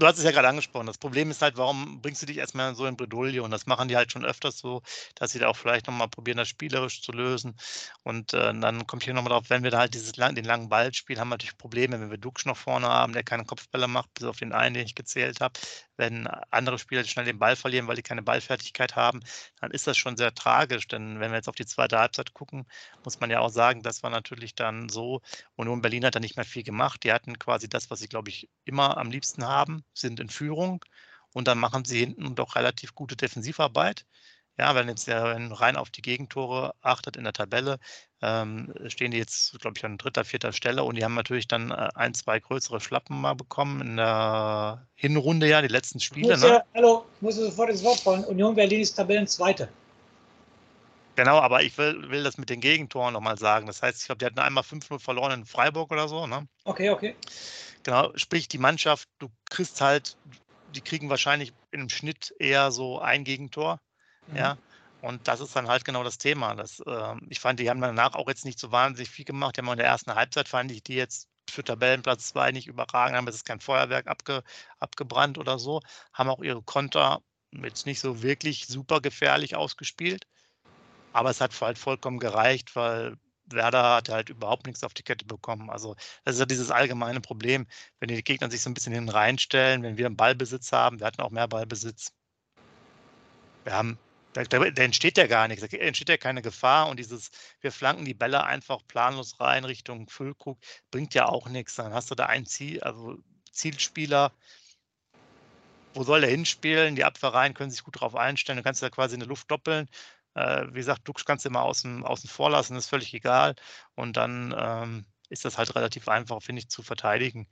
du 0.00 0.06
hast 0.06 0.18
es 0.18 0.24
ja 0.24 0.30
gerade 0.30 0.48
angesprochen. 0.48 0.86
Das 0.86 0.98
Problem 0.98 1.30
ist 1.30 1.42
halt, 1.42 1.56
warum 1.56 2.00
bringst 2.00 2.22
du 2.22 2.26
dich 2.26 2.38
erstmal 2.38 2.74
so 2.74 2.86
in 2.86 2.96
Bredouille? 2.96 3.42
Und 3.42 3.50
das 3.50 3.66
machen 3.66 3.88
die 3.88 3.96
halt 3.96 4.10
schon 4.10 4.24
öfters 4.24 4.58
so, 4.58 4.82
dass 5.14 5.32
sie 5.32 5.38
da 5.38 5.48
auch 5.48 5.56
vielleicht 5.56 5.86
nochmal 5.86 6.08
probieren, 6.08 6.38
das 6.38 6.48
spielerisch 6.48 7.02
zu 7.02 7.12
lösen. 7.12 7.54
Und 8.02 8.32
äh, 8.32 8.58
dann 8.58 8.86
kommt 8.86 9.04
hier 9.04 9.14
nochmal 9.14 9.32
drauf, 9.32 9.50
wenn 9.50 9.62
wir 9.62 9.70
da 9.70 9.78
halt 9.80 9.94
dieses 9.94 10.16
lang, 10.16 10.34
den 10.34 10.44
langen 10.44 10.68
Ball 10.68 10.92
spielen, 10.94 11.20
haben 11.20 11.28
wir 11.28 11.34
natürlich 11.34 11.58
Probleme, 11.58 12.00
wenn 12.00 12.10
wir 12.10 12.18
Dux 12.18 12.46
noch 12.46 12.56
vorne 12.56 12.88
haben, 12.88 13.12
der 13.12 13.22
keine 13.22 13.44
Kopfbälle 13.44 13.88
macht, 13.88 14.12
bis 14.14 14.24
auf 14.26 14.38
den 14.38 14.52
einen, 14.52 14.74
den 14.74 14.86
ich 14.86 14.94
gezählt 14.94 15.40
habe. 15.40 15.58
Wenn 15.96 16.26
andere 16.50 16.78
Spieler 16.78 17.04
schnell 17.04 17.26
den 17.26 17.38
Ball 17.38 17.56
verlieren, 17.56 17.86
weil 17.86 17.96
die 17.96 18.02
keine 18.02 18.22
Ballfertigkeit 18.22 18.96
haben, 18.96 19.20
dann 19.60 19.70
ist 19.70 19.86
das 19.86 19.98
schon 19.98 20.16
sehr 20.16 20.34
tragisch. 20.34 20.88
Denn 20.88 21.20
wenn 21.20 21.30
wir 21.30 21.36
jetzt 21.36 21.48
auf 21.48 21.54
die 21.56 21.66
zweite 21.66 21.98
Halbzeit 21.98 22.32
gucken, 22.32 22.66
muss 23.04 23.20
man 23.20 23.30
ja 23.30 23.40
auch 23.40 23.50
sagen, 23.50 23.82
das 23.82 24.02
war 24.02 24.10
natürlich 24.10 24.54
dann 24.54 24.88
so, 24.88 25.20
Union 25.56 25.82
Berlin 25.82 26.04
hat 26.06 26.14
da 26.14 26.20
nicht 26.20 26.36
mehr 26.36 26.46
viel 26.46 26.62
gemacht. 26.62 27.04
Die 27.04 27.12
hatten 27.12 27.38
quasi 27.38 27.68
das, 27.68 27.90
was 27.90 28.00
sie, 28.00 28.08
glaube 28.08 28.30
ich, 28.30 28.48
immer 28.64 28.96
am 28.96 29.10
liebsten 29.10 29.46
haben, 29.46 29.84
sind 29.94 30.20
in 30.20 30.28
Führung 30.28 30.84
und 31.32 31.48
dann 31.48 31.58
machen 31.58 31.84
sie 31.84 32.00
hinten 32.00 32.34
doch 32.34 32.56
relativ 32.56 32.94
gute 32.94 33.16
Defensivarbeit. 33.16 34.04
Ja, 34.58 34.74
wenn 34.74 34.88
jetzt 34.88 35.06
der 35.06 35.22
rein 35.52 35.76
auf 35.76 35.88
die 35.88 36.02
Gegentore 36.02 36.74
achtet 36.82 37.16
in 37.16 37.24
der 37.24 37.32
Tabelle, 37.32 37.78
ähm, 38.20 38.74
stehen 38.88 39.10
die 39.10 39.16
jetzt, 39.16 39.58
glaube 39.60 39.78
ich, 39.78 39.84
an 39.86 39.96
dritter, 39.96 40.24
vierter 40.24 40.52
Stelle 40.52 40.84
und 40.84 40.96
die 40.96 41.04
haben 41.04 41.14
natürlich 41.14 41.48
dann 41.48 41.70
äh, 41.70 41.88
ein, 41.94 42.12
zwei 42.12 42.40
größere 42.40 42.80
Schlappen 42.80 43.18
mal 43.18 43.34
bekommen 43.34 43.80
in 43.80 43.96
der 43.96 44.86
Hinrunde, 44.96 45.48
ja, 45.48 45.62
die 45.62 45.68
letzten 45.68 45.98
Spiele. 45.98 46.36
Ne? 46.36 46.46
Ja, 46.46 46.62
hallo, 46.74 47.06
ich 47.16 47.22
muss 47.22 47.36
sofort 47.36 47.70
ins 47.70 47.82
Wort 47.82 48.00
fallen. 48.00 48.24
Union 48.24 48.54
Berlin 48.54 48.80
ist 48.80 48.94
Tabellenzweite. 48.94 49.68
Genau, 51.16 51.38
aber 51.38 51.62
ich 51.62 51.76
will, 51.78 52.10
will 52.10 52.22
das 52.22 52.38
mit 52.38 52.50
den 52.50 52.60
Gegentoren 52.60 53.14
nochmal 53.14 53.38
sagen. 53.38 53.66
Das 53.66 53.82
heißt, 53.82 54.00
ich 54.00 54.06
glaube, 54.06 54.18
die 54.18 54.26
hatten 54.26 54.38
einmal 54.38 54.64
5-0 54.64 54.98
verloren 54.98 55.32
in 55.32 55.46
Freiburg 55.46 55.90
oder 55.90 56.08
so. 56.08 56.26
Ne? 56.26 56.46
Okay, 56.64 56.90
okay. 56.90 57.14
Genau, 57.82 58.12
sprich 58.16 58.48
die 58.48 58.58
Mannschaft, 58.58 59.08
du 59.18 59.30
kriegst 59.48 59.80
halt, 59.80 60.16
die 60.74 60.82
kriegen 60.82 61.08
wahrscheinlich 61.08 61.52
im 61.70 61.88
Schnitt 61.88 62.34
eher 62.38 62.72
so 62.72 62.98
ein 63.00 63.24
Gegentor. 63.24 63.80
Mhm. 64.28 64.36
Ja. 64.36 64.58
Und 65.02 65.26
das 65.28 65.40
ist 65.40 65.56
dann 65.56 65.68
halt 65.68 65.84
genau 65.84 66.04
das 66.04 66.18
Thema. 66.18 66.54
Das, 66.54 66.80
äh, 66.80 67.14
ich 67.30 67.40
fand, 67.40 67.58
die 67.58 67.70
haben 67.70 67.80
danach 67.80 68.14
auch 68.14 68.28
jetzt 68.28 68.44
nicht 68.44 68.58
so 68.58 68.70
wahnsinnig 68.70 69.10
viel 69.10 69.24
gemacht. 69.24 69.56
Die 69.56 69.62
haben 69.62 69.68
in 69.68 69.78
der 69.78 69.86
ersten 69.86 70.14
Halbzeit, 70.14 70.48
fand 70.48 70.70
ich 70.72 70.82
die 70.82 70.94
jetzt 70.94 71.28
für 71.48 71.64
Tabellenplatz 71.64 72.28
2 72.28 72.52
nicht 72.52 72.66
überragend, 72.66 73.16
haben 73.16 73.26
jetzt 73.26 73.44
kein 73.44 73.60
Feuerwerk 73.60 74.06
abge, 74.06 74.42
abgebrannt 74.78 75.38
oder 75.38 75.58
so, 75.58 75.80
haben 76.12 76.28
auch 76.28 76.42
ihre 76.42 76.62
Konter 76.62 77.22
jetzt 77.52 77.86
nicht 77.86 78.00
so 78.00 78.22
wirklich 78.22 78.66
super 78.66 79.00
gefährlich 79.00 79.56
ausgespielt. 79.56 80.26
Aber 81.12 81.30
es 81.30 81.40
hat 81.40 81.58
halt 81.60 81.78
vollkommen 81.78 82.18
gereicht, 82.18 82.76
weil 82.76 83.16
Werder 83.52 83.96
hat 83.96 84.08
halt 84.08 84.28
überhaupt 84.28 84.66
nichts 84.66 84.84
auf 84.84 84.94
die 84.94 85.02
Kette 85.02 85.24
bekommen. 85.24 85.70
Also 85.70 85.94
das 86.24 86.34
ist 86.34 86.40
ja 86.40 86.46
dieses 86.46 86.70
allgemeine 86.70 87.20
Problem, 87.20 87.66
wenn 87.98 88.08
die 88.08 88.22
Gegner 88.22 88.50
sich 88.50 88.62
so 88.62 88.70
ein 88.70 88.74
bisschen 88.74 88.92
hin 88.92 89.08
reinstellen, 89.08 89.82
wenn 89.82 89.96
wir 89.96 90.06
einen 90.06 90.16
Ballbesitz 90.16 90.72
haben, 90.72 91.00
wir 91.00 91.06
hatten 91.06 91.22
auch 91.22 91.30
mehr 91.30 91.48
Ballbesitz. 91.48 92.12
Wir 93.64 93.72
haben, 93.74 93.98
da, 94.32 94.44
da, 94.44 94.70
da 94.70 94.82
entsteht 94.82 95.18
ja 95.18 95.26
gar 95.26 95.48
nichts, 95.48 95.66
da 95.66 95.76
entsteht 95.76 96.08
ja 96.08 96.16
keine 96.16 96.42
Gefahr 96.42 96.88
und 96.88 96.98
dieses, 96.98 97.30
wir 97.60 97.72
flanken 97.72 98.04
die 98.04 98.14
Bälle 98.14 98.44
einfach 98.44 98.80
planlos 98.86 99.40
rein 99.40 99.64
Richtung 99.64 100.08
Füllkrug, 100.08 100.58
bringt 100.90 101.14
ja 101.14 101.26
auch 101.26 101.48
nichts. 101.48 101.74
Dann 101.74 101.92
hast 101.92 102.10
du 102.10 102.14
da 102.14 102.26
ein 102.26 102.46
Ziel, 102.46 102.80
also 102.82 103.18
Zielspieler, 103.52 104.32
wo 105.94 106.04
soll 106.04 106.22
er 106.22 106.30
hinspielen? 106.30 106.94
Die 106.94 107.04
Abwehrreihen 107.04 107.54
können 107.54 107.70
sich 107.70 107.82
gut 107.82 107.96
darauf 107.96 108.14
einstellen, 108.14 108.58
du 108.58 108.62
kannst 108.62 108.82
ja 108.82 108.90
quasi 108.90 109.14
in 109.14 109.20
der 109.20 109.28
Luft 109.28 109.50
doppeln 109.50 109.88
äh, 110.34 110.66
wie 110.68 110.78
gesagt, 110.78 111.06
Dux 111.08 111.24
kannst 111.24 111.44
du 111.44 111.48
immer 111.48 111.62
außen, 111.62 112.04
außen 112.04 112.28
vor 112.30 112.50
lassen, 112.50 112.76
ist 112.76 112.88
völlig 112.88 113.14
egal. 113.14 113.54
Und 113.94 114.16
dann 114.16 114.54
ähm, 114.56 115.06
ist 115.28 115.44
das 115.44 115.58
halt 115.58 115.74
relativ 115.76 116.08
einfach, 116.08 116.42
finde 116.42 116.60
ich, 116.60 116.68
zu 116.68 116.82
verteidigen. 116.82 117.48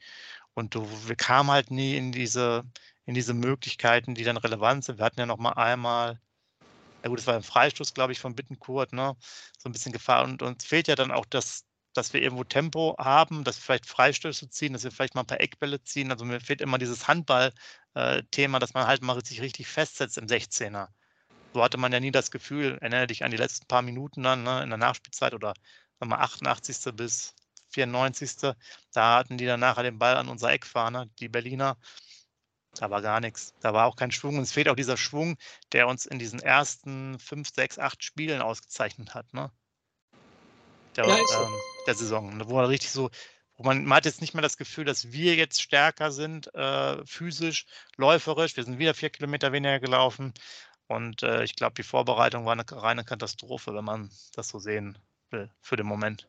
Und 0.54 0.74
du, 0.74 0.86
wir 1.08 1.16
kamen 1.16 1.50
halt 1.50 1.70
nie 1.70 1.96
in 1.96 2.12
diese, 2.12 2.64
in 3.06 3.14
diese 3.14 3.34
Möglichkeiten, 3.34 4.14
die 4.14 4.24
dann 4.24 4.36
relevant 4.36 4.84
sind. 4.84 4.98
Wir 4.98 5.04
hatten 5.06 5.20
ja 5.20 5.26
noch 5.26 5.38
mal 5.38 5.52
einmal, 5.52 6.20
ja 7.02 7.08
gut, 7.10 7.20
es 7.20 7.26
war 7.26 7.36
ein 7.36 7.42
Freistoß, 7.42 7.94
glaube 7.94 8.12
ich, 8.12 8.20
von 8.20 8.34
Bittenkurt, 8.34 8.92
ne? 8.92 9.16
so 9.58 9.68
ein 9.68 9.72
bisschen 9.72 9.92
Gefahr. 9.92 10.24
Und 10.24 10.42
uns 10.42 10.64
fehlt 10.64 10.88
ja 10.88 10.96
dann 10.96 11.12
auch 11.12 11.26
das, 11.26 11.64
dass 11.94 12.12
wir 12.12 12.22
irgendwo 12.22 12.44
Tempo 12.44 12.96
haben, 12.98 13.44
dass 13.44 13.58
wir 13.58 13.62
vielleicht 13.62 13.86
Freistöße 13.86 14.50
ziehen, 14.50 14.72
dass 14.72 14.84
wir 14.84 14.92
vielleicht 14.92 15.14
mal 15.14 15.22
ein 15.22 15.26
paar 15.26 15.40
Eckbälle 15.40 15.82
ziehen. 15.82 16.10
Also 16.12 16.24
mir 16.24 16.40
fehlt 16.40 16.60
immer 16.60 16.78
dieses 16.78 17.08
Handball-Thema, 17.08 18.58
äh, 18.58 18.60
dass 18.60 18.74
man 18.74 18.86
halt 18.86 19.02
mal 19.02 19.24
sich 19.24 19.40
richtig 19.40 19.68
festsetzt 19.68 20.18
im 20.18 20.26
16er 20.26 20.88
so 21.54 21.62
hatte 21.62 21.78
man 21.78 21.92
ja 21.92 22.00
nie 22.00 22.10
das 22.10 22.30
Gefühl, 22.30 22.78
erinnere 22.80 23.06
dich 23.06 23.24
an 23.24 23.30
die 23.30 23.36
letzten 23.36 23.66
paar 23.66 23.82
Minuten 23.82 24.22
dann 24.22 24.42
ne, 24.42 24.62
in 24.62 24.68
der 24.68 24.78
Nachspielzeit 24.78 25.34
oder 25.34 25.54
sagen 25.98 26.10
wir 26.10 26.20
88. 26.20 26.94
bis 26.94 27.34
94. 27.70 28.54
Da 28.92 29.18
hatten 29.18 29.38
die 29.38 29.46
dann 29.46 29.60
nachher 29.60 29.82
den 29.82 29.98
Ball 29.98 30.16
an 30.16 30.28
unserer 30.28 30.52
Eckfahne, 30.52 31.10
die 31.18 31.28
Berliner. 31.28 31.76
Da 32.74 32.90
war 32.90 33.02
gar 33.02 33.20
nichts. 33.20 33.54
Da 33.60 33.72
war 33.72 33.86
auch 33.86 33.96
kein 33.96 34.12
Schwung. 34.12 34.36
Und 34.36 34.42
es 34.42 34.52
fehlt 34.52 34.68
auch 34.68 34.76
dieser 34.76 34.96
Schwung, 34.96 35.36
der 35.72 35.88
uns 35.88 36.06
in 36.06 36.18
diesen 36.18 36.40
ersten 36.40 37.18
5, 37.18 37.48
6, 37.54 37.78
8 37.78 38.04
Spielen 38.04 38.40
ausgezeichnet 38.40 39.14
hat. 39.14 39.32
Ne? 39.32 39.50
Der, 40.96 41.06
ja, 41.06 41.16
ähm, 41.16 41.54
der 41.86 41.94
Saison. 41.94 42.48
Wo 42.48 42.54
man 42.54 42.66
richtig 42.66 42.90
so, 42.90 43.10
man, 43.56 43.84
man 43.84 43.96
hat 43.96 44.04
jetzt 44.04 44.20
nicht 44.20 44.34
mehr 44.34 44.42
das 44.42 44.56
Gefühl, 44.56 44.84
dass 44.84 45.10
wir 45.10 45.34
jetzt 45.34 45.60
stärker 45.60 46.12
sind, 46.12 46.54
äh, 46.54 47.04
physisch, 47.04 47.66
läuferisch. 47.96 48.56
Wir 48.56 48.64
sind 48.64 48.78
wieder 48.78 48.94
vier 48.94 49.10
Kilometer 49.10 49.52
weniger 49.52 49.80
gelaufen. 49.80 50.32
Und 50.88 51.22
äh, 51.22 51.44
ich 51.44 51.54
glaube, 51.54 51.74
die 51.74 51.82
Vorbereitung 51.82 52.44
war 52.46 52.52
eine 52.52 52.64
reine 52.70 53.04
Katastrophe, 53.04 53.74
wenn 53.74 53.84
man 53.84 54.10
das 54.34 54.48
so 54.48 54.58
sehen 54.58 54.98
will, 55.30 55.50
für 55.60 55.76
den 55.76 55.86
Moment. 55.86 56.28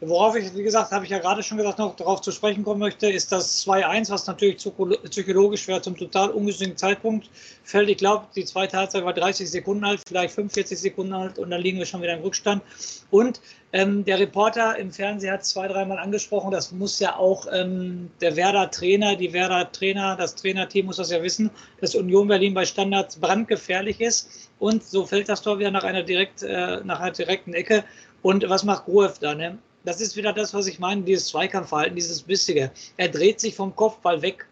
Worauf 0.00 0.36
ich, 0.36 0.54
wie 0.54 0.62
gesagt, 0.62 0.92
habe 0.92 1.06
ich 1.06 1.10
ja 1.10 1.18
gerade 1.18 1.42
schon 1.42 1.56
gesagt, 1.56 1.78
noch 1.78 1.96
darauf 1.96 2.20
zu 2.20 2.30
sprechen 2.30 2.64
kommen 2.64 2.80
möchte, 2.80 3.10
ist 3.10 3.32
das 3.32 3.66
2-1, 3.66 4.10
was 4.10 4.26
natürlich 4.26 4.58
psychologisch 4.58 5.62
schwer 5.62 5.80
zum 5.80 5.96
total 5.96 6.28
ungünstigen 6.28 6.76
Zeitpunkt 6.76 7.30
fällt. 7.64 7.88
Ich 7.88 7.96
glaube, 7.96 8.26
die 8.36 8.44
zweite 8.44 8.76
Halbzeit 8.76 9.06
war 9.06 9.14
30 9.14 9.50
Sekunden 9.50 9.84
alt, 9.86 10.02
vielleicht 10.06 10.34
45 10.34 10.78
Sekunden 10.78 11.14
alt 11.14 11.38
und 11.38 11.48
dann 11.48 11.62
liegen 11.62 11.78
wir 11.78 11.86
schon 11.86 12.02
wieder 12.02 12.12
im 12.12 12.20
Rückstand. 12.20 12.62
Und 13.10 13.40
ähm, 13.72 14.04
der 14.04 14.18
Reporter 14.18 14.76
im 14.76 14.92
Fernsehen 14.92 15.32
hat 15.32 15.46
zwei, 15.46 15.66
dreimal 15.66 15.98
angesprochen, 15.98 16.50
das 16.50 16.72
muss 16.72 16.98
ja 17.00 17.16
auch 17.16 17.46
ähm, 17.50 18.10
der 18.20 18.36
Werder-Trainer, 18.36 19.16
die 19.16 19.32
Werder-Trainer, 19.32 20.16
das 20.16 20.34
Trainerteam 20.34 20.84
muss 20.84 20.96
das 20.96 21.10
ja 21.10 21.22
wissen, 21.22 21.50
dass 21.80 21.94
Union 21.94 22.28
Berlin 22.28 22.52
bei 22.52 22.66
Standards 22.66 23.16
brandgefährlich 23.16 24.02
ist. 24.02 24.50
Und 24.58 24.84
so 24.84 25.06
fällt 25.06 25.30
das 25.30 25.40
Tor 25.40 25.58
wieder 25.58 25.70
nach 25.70 25.84
einer, 25.84 26.02
direkt, 26.02 26.42
äh, 26.42 26.82
nach 26.84 27.00
einer 27.00 27.12
direkten 27.12 27.54
Ecke. 27.54 27.82
Und 28.20 28.46
was 28.46 28.62
macht 28.62 28.84
Gruev 28.84 29.18
da? 29.20 29.34
Ne? 29.34 29.58
Das 29.86 30.00
ist 30.00 30.16
wieder 30.16 30.32
das, 30.32 30.52
was 30.52 30.66
ich 30.66 30.80
meine, 30.80 31.02
dieses 31.02 31.28
Zweikampfverhalten, 31.28 31.94
dieses 31.94 32.20
Bissige. 32.20 32.72
Er 32.96 33.08
dreht 33.08 33.40
sich 33.40 33.54
vom 33.54 33.74
Kopfball 33.74 34.20
weg. 34.20 34.44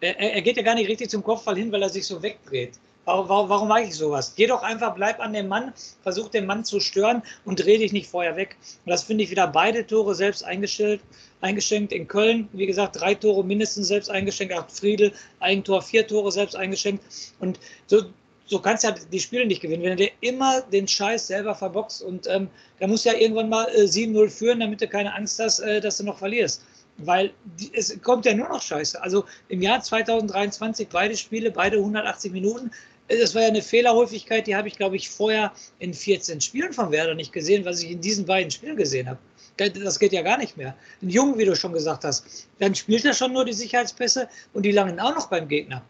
Er, 0.00 0.18
er, 0.18 0.40
geht 0.40 0.56
ja 0.56 0.62
gar 0.62 0.74
nicht 0.74 0.88
richtig 0.88 1.10
zum 1.10 1.22
Kopfball 1.22 1.56
hin, 1.56 1.70
weil 1.70 1.82
er 1.82 1.90
sich 1.90 2.06
so 2.06 2.22
wegdreht. 2.22 2.78
Warum, 3.04 3.28
warum, 3.28 3.48
warum 3.50 3.68
mache 3.68 3.82
ich 3.82 3.94
sowas? 3.94 4.32
Geh 4.34 4.46
doch 4.46 4.62
einfach, 4.62 4.94
bleib 4.94 5.20
an 5.20 5.34
dem 5.34 5.48
Mann, 5.48 5.74
versuch 6.02 6.30
den 6.30 6.46
Mann 6.46 6.64
zu 6.64 6.80
stören 6.80 7.22
und 7.44 7.62
dreh 7.62 7.76
dich 7.76 7.92
nicht 7.92 8.08
vorher 8.08 8.36
weg. 8.36 8.56
Und 8.86 8.90
das 8.90 9.02
finde 9.02 9.24
ich 9.24 9.30
wieder 9.30 9.46
beide 9.46 9.86
Tore 9.86 10.14
selbst 10.14 10.42
eingestellt, 10.42 11.02
eingeschenkt. 11.42 11.92
In 11.92 12.08
Köln, 12.08 12.48
wie 12.52 12.66
gesagt, 12.66 12.98
drei 12.98 13.14
Tore 13.14 13.44
mindestens 13.44 13.88
selbst 13.88 14.10
eingeschenkt. 14.10 14.54
Acht 14.54 14.72
Friedel, 14.72 15.12
Eigentor, 15.40 15.82
vier 15.82 16.06
Tore 16.06 16.32
selbst 16.32 16.56
eingeschenkt. 16.56 17.04
Und 17.40 17.60
so, 17.86 18.04
so 18.48 18.58
kannst 18.58 18.82
du 18.82 18.88
ja 18.88 18.94
die 19.12 19.20
Spiele 19.20 19.46
nicht 19.46 19.60
gewinnen. 19.60 19.82
Wenn 19.82 19.96
du 19.98 20.08
immer 20.20 20.62
den 20.62 20.88
Scheiß 20.88 21.26
selber 21.26 21.54
verboxt 21.54 22.02
und 22.02 22.26
ähm, 22.28 22.48
da 22.80 22.86
musst 22.86 23.04
du 23.04 23.10
ja 23.10 23.16
irgendwann 23.16 23.50
mal 23.50 23.68
äh, 23.74 23.82
7-0 23.82 24.28
führen, 24.30 24.60
damit 24.60 24.80
du 24.80 24.88
keine 24.88 25.14
Angst 25.14 25.38
hast, 25.38 25.60
äh, 25.60 25.80
dass 25.80 25.98
du 25.98 26.04
noch 26.04 26.18
verlierst. 26.18 26.62
Weil 26.96 27.32
die, 27.60 27.70
es 27.74 27.96
kommt 28.02 28.24
ja 28.24 28.34
nur 28.34 28.48
noch 28.48 28.62
Scheiße. 28.62 29.00
Also 29.00 29.26
im 29.48 29.60
Jahr 29.60 29.82
2023 29.82 30.88
beide 30.88 31.16
Spiele, 31.16 31.50
beide 31.50 31.76
180 31.76 32.32
Minuten. 32.32 32.70
Äh, 33.08 33.18
das 33.18 33.34
war 33.34 33.42
ja 33.42 33.48
eine 33.48 33.62
Fehlerhäufigkeit, 33.62 34.46
die 34.46 34.56
habe 34.56 34.66
ich, 34.66 34.76
glaube 34.76 34.96
ich, 34.96 35.10
vorher 35.10 35.52
in 35.78 35.92
14 35.92 36.40
Spielen 36.40 36.72
von 36.72 36.90
Werder 36.90 37.14
nicht 37.14 37.32
gesehen, 37.32 37.66
was 37.66 37.82
ich 37.82 37.90
in 37.90 38.00
diesen 38.00 38.24
beiden 38.24 38.50
Spielen 38.50 38.76
gesehen 38.76 39.08
habe. 39.08 39.18
Das 39.58 39.98
geht 39.98 40.12
ja 40.12 40.22
gar 40.22 40.38
nicht 40.38 40.56
mehr. 40.56 40.74
Ein 41.02 41.10
Jungen, 41.10 41.36
wie 41.36 41.44
du 41.44 41.54
schon 41.54 41.72
gesagt 41.72 42.04
hast, 42.04 42.46
dann 42.60 42.74
spielt 42.74 43.04
er 43.04 43.12
schon 43.12 43.32
nur 43.32 43.44
die 43.44 43.52
Sicherheitspässe 43.52 44.28
und 44.54 44.62
die 44.62 44.70
langen 44.70 45.00
auch 45.00 45.14
noch 45.14 45.28
beim 45.28 45.48
Gegner. 45.48 45.82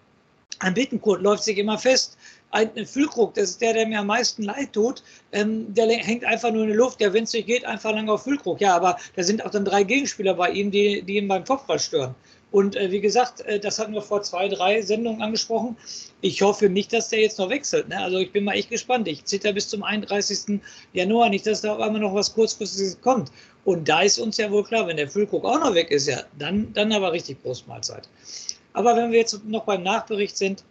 Ein 0.60 0.74
Bittenkurt 0.74 1.22
läuft 1.22 1.44
sich 1.44 1.58
immer 1.58 1.78
fest 1.78 2.16
ein 2.50 2.86
Füllkrug, 2.86 3.34
das 3.34 3.50
ist 3.50 3.60
der, 3.60 3.74
der 3.74 3.86
mir 3.86 4.00
am 4.00 4.06
meisten 4.06 4.42
leid 4.42 4.72
tut, 4.72 5.02
ähm, 5.32 5.72
der 5.74 5.88
hängt 5.88 6.24
einfach 6.24 6.50
nur 6.50 6.62
in 6.62 6.68
der 6.68 6.78
Luft, 6.78 7.00
der, 7.00 7.12
wenn 7.12 7.24
es 7.24 7.32
nicht 7.32 7.46
geht, 7.46 7.64
einfach 7.64 7.92
lang 7.92 8.08
auf 8.08 8.24
Füllkrug. 8.24 8.60
Ja, 8.60 8.74
aber 8.74 8.96
da 9.16 9.22
sind 9.22 9.44
auch 9.44 9.50
dann 9.50 9.64
drei 9.64 9.82
Gegenspieler 9.82 10.34
bei 10.34 10.50
ihm, 10.50 10.70
die, 10.70 11.02
die 11.02 11.16
ihn 11.16 11.28
beim 11.28 11.44
Kopfball 11.44 11.78
stören. 11.78 12.14
Und 12.50 12.76
äh, 12.76 12.90
wie 12.90 13.00
gesagt, 13.00 13.42
äh, 13.42 13.60
das 13.60 13.78
hatten 13.78 13.92
wir 13.92 14.00
vor 14.00 14.22
zwei, 14.22 14.48
drei 14.48 14.80
Sendungen 14.80 15.20
angesprochen. 15.20 15.76
Ich 16.22 16.40
hoffe 16.40 16.70
nicht, 16.70 16.92
dass 16.92 17.10
der 17.10 17.20
jetzt 17.20 17.38
noch 17.38 17.50
wechselt. 17.50 17.88
Ne? 17.88 17.98
Also 17.98 18.18
ich 18.18 18.32
bin 18.32 18.44
mal 18.44 18.54
echt 18.54 18.70
gespannt. 18.70 19.06
Ich 19.06 19.24
zitter 19.26 19.52
bis 19.52 19.68
zum 19.68 19.82
31. 19.82 20.60
Januar 20.94 21.28
nicht, 21.28 21.46
dass 21.46 21.60
da 21.60 21.74
auf 21.74 21.80
einmal 21.80 22.00
noch 22.00 22.14
was 22.14 22.32
kurzfristiges 22.32 22.98
kommt. 23.02 23.30
Und 23.64 23.86
da 23.86 24.00
ist 24.00 24.18
uns 24.18 24.38
ja 24.38 24.50
wohl 24.50 24.64
klar, 24.64 24.86
wenn 24.86 24.96
der 24.96 25.10
Füllkrug 25.10 25.44
auch 25.44 25.60
noch 25.60 25.74
weg 25.74 25.90
ist, 25.90 26.08
ja, 26.08 26.22
dann, 26.38 26.72
dann 26.72 26.90
aber 26.92 27.12
richtig 27.12 27.42
Großmahlzeit. 27.42 28.08
Aber 28.72 28.96
wenn 28.96 29.12
wir 29.12 29.18
jetzt 29.18 29.44
noch 29.44 29.64
beim 29.64 29.82
Nachbericht 29.82 30.36
sind, 30.36 30.64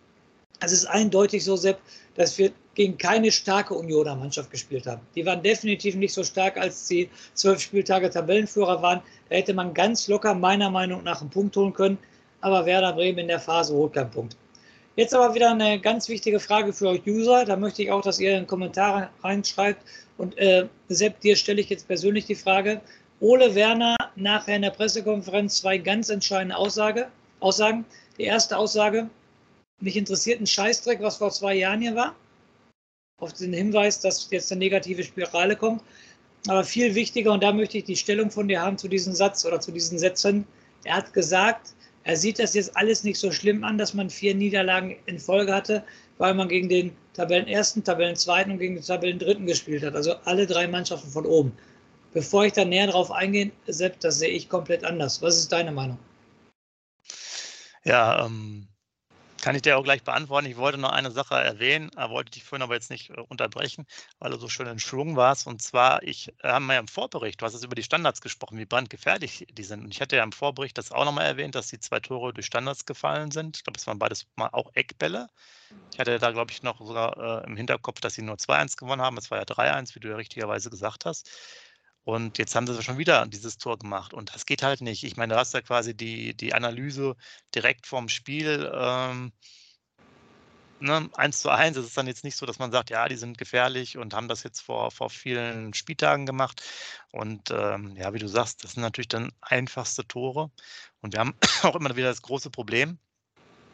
es 0.60 0.72
ist 0.72 0.86
eindeutig 0.86 1.44
so, 1.44 1.56
Sepp, 1.56 1.80
dass 2.16 2.38
wir 2.38 2.52
gegen 2.76 2.98
keine 2.98 3.32
starke 3.32 3.74
Unioner 3.74 4.16
Mannschaft 4.16 4.52
gespielt 4.52 4.86
haben. 4.86 5.02
Die 5.16 5.26
waren 5.26 5.42
definitiv 5.42 5.96
nicht 5.96 6.14
so 6.14 6.24
stark, 6.24 6.58
als 6.58 6.88
sie 6.88 7.10
zwölf 7.34 7.60
Spieltage 7.60 8.10
Tabellenführer 8.10 8.82
waren. 8.82 9.02
Da 9.30 9.36
hätte 9.36 9.54
man 9.54 9.74
ganz 9.74 10.08
locker 10.08 10.34
meiner 10.34 10.70
Meinung 10.70 11.04
nach 11.04 11.22
einen 11.22 11.30
Punkt 11.30 11.56
holen 11.58 11.74
können. 11.74 11.98
Aber 12.42 12.66
Werder 12.66 12.94
Bremen 12.94 13.20
in 13.20 13.28
der 13.28 13.40
Phase 13.40 13.74
holt 13.74 13.94
keinen 13.94 14.12
Punkt. 14.12 14.38
Jetzt 14.96 15.14
aber 15.14 15.34
wieder 15.36 15.52
eine 15.52 15.80
ganz 15.80 16.10
wichtige 16.10 16.40
Frage 16.40 16.74
für 16.74 16.90
euch 16.90 17.06
User. 17.06 17.46
Da 17.46 17.56
möchte 17.56 17.84
ich 17.84 17.92
auch, 17.92 18.02
dass 18.02 18.20
ihr 18.20 18.38
in 18.38 18.48
Kommentare 18.48 19.10
reinschreibt. 19.24 19.82
Und 20.18 20.38
äh, 20.38 20.68
Sepp, 20.90 21.20
dir 21.22 21.36
stelle 21.36 21.62
ich 21.62 21.70
jetzt 21.70 21.88
persönlich 21.88 22.26
die 22.26 22.36
Frage. 22.36 22.82
Ole 23.20 23.54
Werner 23.56 23.96
nachher 24.16 24.56
in 24.56 24.62
der 24.64 24.72
Pressekonferenz 24.72 25.62
zwei 25.62 25.78
ganz 25.78 26.10
entscheidende 26.10 26.56
Aussage, 26.56 27.08
Aussagen. 27.40 27.86
Die 28.18 28.24
erste 28.24 28.58
Aussage, 28.58 29.10
mich 29.80 29.96
interessiert 29.96 30.42
ein 30.42 30.48
Scheißdreck, 30.48 31.02
was 31.02 31.18
vor 31.18 31.32
zwei 31.32 31.56
Jahren 31.56 31.82
hier 31.82 31.96
war. 31.96 32.16
Auf 33.20 33.34
den 33.34 33.54
Hinweis, 33.54 34.00
dass 34.00 34.30
jetzt 34.32 34.52
eine 34.52 34.60
negative 34.60 35.04
Spirale 35.04 35.56
kommt. 35.56 35.82
Aber 36.48 36.64
viel 36.64 36.96
wichtiger, 36.96 37.32
und 37.32 37.44
da 37.44 37.52
möchte 37.52 37.78
ich 37.78 37.84
die 37.84 37.96
Stellung 37.96 38.32
von 38.32 38.48
dir 38.48 38.62
haben 38.62 38.78
zu 38.78 38.88
diesem 38.88 39.14
Satz 39.14 39.46
oder 39.46 39.60
zu 39.60 39.72
diesen 39.72 39.98
Sätzen. 39.98 40.46
Er 40.84 40.98
hat 40.98 41.14
gesagt, 41.14 41.74
er 42.04 42.16
sieht 42.16 42.40
das 42.40 42.54
jetzt 42.54 42.76
alles 42.78 43.04
nicht 43.04 43.20
so 43.20 43.32
schlimm 43.32 43.64
an, 43.64 43.78
dass 43.78 43.94
man 43.94 44.10
vier 44.10 44.34
Niederlagen 44.34 44.96
in 45.08 45.20
Folge 45.20 45.54
hatte, 45.54 45.84
weil 46.20 46.34
man 46.34 46.48
gegen 46.48 46.70
den 46.70 46.96
Tabellenersten, 47.14 47.84
Tabellenzweiten 47.84 48.54
und 48.54 48.60
gegen 48.60 48.76
den 48.76 48.84
Tabellendritten 48.84 49.46
gespielt 49.46 49.84
hat. 49.84 49.96
Also 49.96 50.14
alle 50.24 50.48
drei 50.48 50.68
Mannschaften 50.68 51.10
von 51.10 51.26
oben. 51.26 51.52
Bevor 52.14 52.46
ich 52.46 52.54
da 52.54 52.64
näher 52.64 52.88
drauf 52.88 53.12
eingehe, 53.12 53.52
Sepp, 53.68 54.00
das 54.00 54.20
sehe 54.20 54.30
ich 54.30 54.48
komplett 54.48 54.84
anders. 54.86 55.22
Was 55.22 55.38
ist 55.38 55.52
deine 55.52 55.72
Meinung? 55.72 56.00
Ja, 57.84 58.26
ähm, 58.26 58.68
kann 59.48 59.56
ich 59.56 59.62
dir 59.62 59.78
auch 59.78 59.84
gleich 59.84 60.04
beantworten. 60.04 60.46
Ich 60.48 60.58
wollte 60.58 60.78
noch 60.78 60.92
eine 60.92 61.10
Sache 61.10 61.36
erwähnen, 61.36 61.90
wollte 61.96 62.32
dich 62.32 62.44
vorhin 62.44 62.64
aber 62.64 62.74
jetzt 62.74 62.90
nicht 62.90 63.12
äh, 63.12 63.22
unterbrechen, 63.30 63.86
weil 64.20 64.32
du 64.32 64.38
so 64.38 64.50
schön 64.50 64.68
in 64.68 64.78
Schwung 64.78 65.16
warst. 65.16 65.48
Und 65.48 65.62
zwar, 65.62 66.04
ich 66.04 66.34
äh, 66.44 66.50
habe 66.50 66.74
ja 66.74 66.80
im 66.82 66.90
Vorbericht, 66.90 67.42
du 67.42 67.46
hast 67.46 67.54
jetzt 67.54 67.64
über 67.64 67.74
die 67.74 67.84
Standards 67.84 68.20
gesprochen, 68.20 68.58
wie 68.58 68.66
brandgefährlich 68.66 69.48
die 69.50 69.64
sind. 69.64 69.86
Und 69.86 69.92
ich 69.94 70.02
hatte 70.02 70.18
ja 70.18 70.24
im 70.24 70.34
Vorbericht 70.34 70.78
das 70.78 70.92
auch 70.92 71.06
nochmal 71.06 71.28
erwähnt, 71.28 71.56
dass 71.56 71.68
die 71.68 71.80
zwei 71.80 72.02
Tore 72.02 72.34
durch 72.34 72.46
Standards 72.46 72.86
gefallen 72.86 73.32
sind. 73.32 73.56
Ich 73.56 73.64
glaube, 73.64 73.78
es 73.78 73.88
waren 73.88 74.00
beides 74.00 74.28
mal 74.36 74.50
auch 74.52 74.70
Eckbälle. 74.74 75.30
Ich 75.94 76.00
hatte 76.00 76.20
da, 76.20 76.32
glaube 76.32 76.52
ich, 76.52 76.62
noch 76.62 76.86
sogar 76.86 77.44
äh, 77.44 77.48
im 77.48 77.56
Hinterkopf, 77.56 78.02
dass 78.02 78.16
sie 78.16 78.24
nur 78.24 78.36
2-1 78.36 78.76
gewonnen 78.76 79.02
haben. 79.02 79.18
Es 79.18 79.32
war 79.32 79.38
ja 79.38 79.46
3-1, 79.46 79.96
wie 79.96 80.02
du 80.02 80.10
ja 80.10 80.18
richtigerweise 80.18 80.70
gesagt 80.70 81.06
hast. 81.06 81.32
Und 82.08 82.38
jetzt 82.38 82.56
haben 82.56 82.66
sie 82.66 82.82
schon 82.82 82.98
wieder 82.98 83.26
dieses 83.28 83.58
Tor 83.58 83.78
gemacht. 83.78 84.14
Und 84.14 84.34
das 84.34 84.46
geht 84.46 84.64
halt 84.64 84.80
nicht. 84.80 85.04
Ich 85.04 85.18
meine, 85.18 85.34
du 85.34 85.40
hast 85.42 85.54
ja 85.54 85.60
quasi 85.62 85.94
die, 85.94 86.34
die 86.38 86.54
Analyse 86.54 87.18
direkt 87.54 87.86
vorm 87.86 88.08
Spiel. 88.08 88.72
Ähm, 88.74 89.34
ne, 90.80 91.10
1 91.18 91.42
zu 91.42 91.50
1. 91.50 91.76
Es 91.76 91.86
ist 91.86 91.98
dann 91.98 92.08
jetzt 92.08 92.24
nicht 92.24 92.38
so, 92.38 92.46
dass 92.46 92.60
man 92.60 92.72
sagt, 92.72 92.92
ja, 92.92 93.10
die 93.10 93.18
sind 93.18 93.38
gefährlich 93.38 93.98
und 93.98 94.14
haben 94.14 94.30
das 94.30 94.44
jetzt 94.44 94.62
vor, 94.62 94.90
vor 94.90 95.10
vielen 95.10 95.74
Spieltagen 95.74 96.26
gemacht. 96.26 96.64
Und 97.12 97.52
ähm, 97.52 97.98
ja, 97.98 98.14
wie 98.14 98.20
du 98.20 98.30
sagst, 98.30 98.64
das 98.64 98.72
sind 98.72 98.84
natürlich 98.84 99.10
dann 99.10 99.34
einfachste 99.42 100.08
Tore. 100.08 100.50
Und 101.02 101.12
wir 101.12 101.20
haben 101.20 101.36
auch 101.64 101.76
immer 101.76 101.94
wieder 101.98 102.08
das 102.08 102.22
große 102.22 102.50
Problem. 102.52 103.00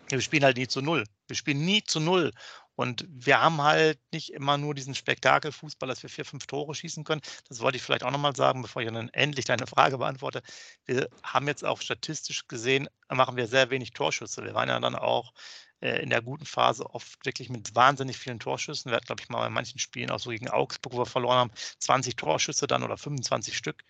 Wir 0.07 0.21
spielen 0.21 0.43
halt 0.43 0.57
nie 0.57 0.67
zu 0.67 0.81
null. 0.81 1.03
Wir 1.27 1.35
spielen 1.35 1.63
nie 1.63 1.83
zu 1.83 1.99
null. 1.99 2.31
Und 2.75 3.05
wir 3.09 3.41
haben 3.41 3.61
halt 3.61 3.99
nicht 4.11 4.33
immer 4.33 4.57
nur 4.57 4.73
diesen 4.73 4.95
Spektakelfußball, 4.95 5.87
dass 5.87 6.01
wir 6.01 6.09
vier, 6.09 6.25
fünf 6.25 6.47
Tore 6.47 6.73
schießen 6.73 7.03
können. 7.03 7.21
Das 7.47 7.59
wollte 7.59 7.77
ich 7.77 7.83
vielleicht 7.83 8.03
auch 8.03 8.11
nochmal 8.11 8.35
sagen, 8.35 8.61
bevor 8.61 8.81
ich 8.81 8.89
dann 8.91 9.09
endlich 9.09 9.45
deine 9.45 9.67
Frage 9.67 9.97
beantworte. 9.97 10.41
Wir 10.85 11.09
haben 11.23 11.47
jetzt 11.47 11.63
auch 11.63 11.81
statistisch 11.81 12.47
gesehen, 12.47 12.89
machen 13.09 13.37
wir 13.37 13.47
sehr 13.47 13.69
wenig 13.69 13.91
Torschüsse. 13.91 14.43
Wir 14.43 14.53
waren 14.53 14.69
ja 14.69 14.79
dann 14.79 14.95
auch 14.95 15.33
äh, 15.81 16.01
in 16.01 16.09
der 16.09 16.21
guten 16.21 16.45
Phase 16.45 16.89
oft 16.89 17.25
wirklich 17.25 17.49
mit 17.49 17.75
wahnsinnig 17.75 18.17
vielen 18.17 18.39
Torschüssen. 18.39 18.89
Wir 18.91 18.95
hatten, 18.95 19.05
glaube 19.05 19.21
ich, 19.21 19.29
mal 19.29 19.39
bei 19.39 19.49
manchen 19.49 19.79
Spielen, 19.79 20.09
auch 20.11 20.19
so 20.19 20.29
gegen 20.29 20.49
Augsburg, 20.49 20.93
wo 20.93 20.99
wir 20.99 21.05
verloren 21.05 21.37
haben, 21.37 21.51
20 21.79 22.15
Torschüsse 22.15 22.67
dann 22.67 22.83
oder 22.83 22.97
25 22.97 23.57
Stück. 23.57 23.83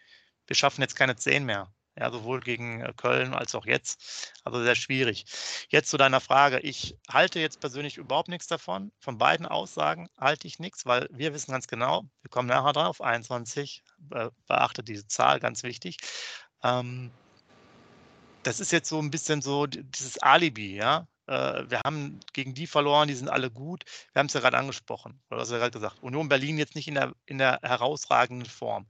Wir 0.47 0.55
schaffen 0.55 0.81
jetzt 0.81 0.95
keine 0.95 1.15
10 1.15 1.45
mehr. 1.45 1.71
Ja, 1.95 2.11
sowohl 2.11 2.39
gegen 2.39 2.81
äh, 2.81 2.91
Köln 2.95 3.33
als 3.33 3.53
auch 3.53 3.65
jetzt. 3.65 4.33
Also 4.43 4.63
sehr 4.63 4.75
schwierig. 4.75 5.25
Jetzt 5.69 5.89
zu 5.89 5.97
deiner 5.97 6.21
Frage. 6.21 6.59
Ich 6.59 6.97
halte 7.07 7.39
jetzt 7.39 7.59
persönlich 7.59 7.97
überhaupt 7.97 8.29
nichts 8.29 8.47
davon. 8.47 8.91
Von 8.99 9.17
beiden 9.19 9.45
Aussagen 9.45 10.09
halte 10.17 10.47
ich 10.47 10.57
nichts, 10.59 10.85
weil 10.85 11.07
wir 11.11 11.33
wissen 11.33 11.51
ganz 11.51 11.67
genau, 11.67 12.03
wir 12.21 12.29
kommen 12.29 12.47
nachher 12.47 12.73
drauf, 12.73 13.01
21, 13.01 13.83
beachtet 14.47 14.87
diese 14.87 15.07
Zahl, 15.07 15.39
ganz 15.39 15.61
wichtig. 15.63 15.97
Ähm, 16.63 17.11
das 18.43 18.59
ist 18.59 18.71
jetzt 18.71 18.89
so 18.89 18.99
ein 18.99 19.11
bisschen 19.11 19.41
so 19.41 19.67
dieses 19.67 20.17
Alibi, 20.17 20.75
ja. 20.75 21.07
Äh, 21.27 21.69
wir 21.69 21.81
haben 21.85 22.19
gegen 22.33 22.53
die 22.53 22.67
verloren, 22.67 23.07
die 23.07 23.13
sind 23.13 23.29
alle 23.29 23.49
gut. 23.49 23.83
Wir 24.13 24.19
haben 24.19 24.27
es 24.27 24.33
ja 24.33 24.41
gerade 24.41 24.57
angesprochen, 24.57 25.21
oder 25.29 25.45
du 25.45 25.51
ja 25.51 25.57
gerade 25.57 25.71
gesagt. 25.71 26.01
Union 26.01 26.27
Berlin 26.29 26.57
jetzt 26.57 26.75
nicht 26.75 26.87
in 26.87 26.95
der, 26.95 27.13
in 27.25 27.37
der 27.37 27.59
herausragenden 27.61 28.49
Form. 28.49 28.87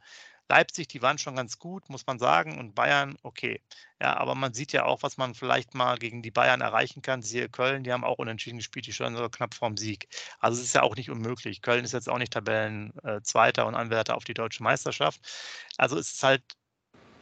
Leipzig, 0.49 0.87
die 0.87 1.01
waren 1.01 1.17
schon 1.17 1.35
ganz 1.35 1.57
gut, 1.59 1.89
muss 1.89 2.05
man 2.05 2.19
sagen, 2.19 2.59
und 2.59 2.75
Bayern, 2.75 3.17
okay. 3.23 3.61
Ja, 4.01 4.17
aber 4.17 4.35
man 4.35 4.53
sieht 4.53 4.73
ja 4.73 4.85
auch, 4.85 5.01
was 5.03 5.17
man 5.17 5.33
vielleicht 5.33 5.73
mal 5.73 5.97
gegen 5.97 6.21
die 6.21 6.31
Bayern 6.31 6.61
erreichen 6.61 7.01
kann. 7.01 7.21
Siehe 7.21 7.49
Köln, 7.49 7.83
die 7.83 7.93
haben 7.93 8.03
auch 8.03 8.17
unentschieden 8.17 8.57
gespielt, 8.57 8.85
die 8.85 8.93
stehen 8.93 9.15
sogar 9.15 9.31
knapp 9.31 9.53
vorm 9.53 9.77
Sieg. 9.77 10.07
Also 10.39 10.59
es 10.59 10.67
ist 10.67 10.75
ja 10.75 10.83
auch 10.83 10.95
nicht 10.95 11.09
unmöglich. 11.09 11.61
Köln 11.61 11.85
ist 11.85 11.93
jetzt 11.93 12.09
auch 12.09 12.17
nicht 12.17 12.33
Tabellenzweiter 12.33 13.63
äh, 13.63 13.65
und 13.65 13.75
Anwärter 13.75 14.15
auf 14.17 14.25
die 14.25 14.33
deutsche 14.33 14.63
Meisterschaft. 14.63 15.21
Also 15.77 15.97
es 15.97 16.13
ist 16.13 16.23
halt 16.23 16.43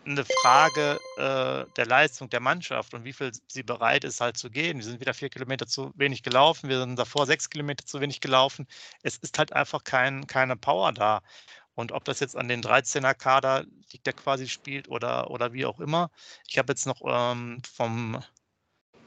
eine 0.05 0.25
Frage 0.25 0.99
äh, 1.17 1.65
der 1.75 1.85
Leistung 1.85 2.29
der 2.29 2.39
Mannschaft 2.39 2.93
und 2.93 3.03
wie 3.03 3.13
viel 3.13 3.31
sie 3.47 3.63
bereit 3.63 4.03
ist, 4.03 4.19
halt 4.21 4.37
zu 4.37 4.49
gehen. 4.49 4.77
Wir 4.77 4.85
sind 4.85 4.99
wieder 4.99 5.13
vier 5.13 5.29
Kilometer 5.29 5.67
zu 5.67 5.91
wenig 5.95 6.23
gelaufen, 6.23 6.69
wir 6.69 6.79
sind 6.79 6.97
davor 6.97 7.27
sechs 7.27 7.49
Kilometer 7.49 7.85
zu 7.85 8.01
wenig 8.01 8.19
gelaufen. 8.19 8.67
Es 9.03 9.17
ist 9.17 9.37
halt 9.37 9.53
einfach 9.53 9.83
kein, 9.83 10.25
keine 10.27 10.55
Power 10.57 10.91
da. 10.91 11.21
Und 11.75 11.91
ob 11.91 12.03
das 12.05 12.19
jetzt 12.19 12.35
an 12.35 12.47
den 12.47 12.61
13er 12.61 13.13
Kader 13.13 13.65
liegt, 13.91 14.05
der 14.05 14.13
quasi 14.13 14.47
spielt 14.47 14.89
oder, 14.89 15.31
oder 15.31 15.53
wie 15.53 15.65
auch 15.65 15.79
immer. 15.79 16.11
Ich 16.47 16.57
habe 16.57 16.71
jetzt 16.71 16.85
noch 16.85 17.01
ähm, 17.05 17.61
vom 17.73 18.21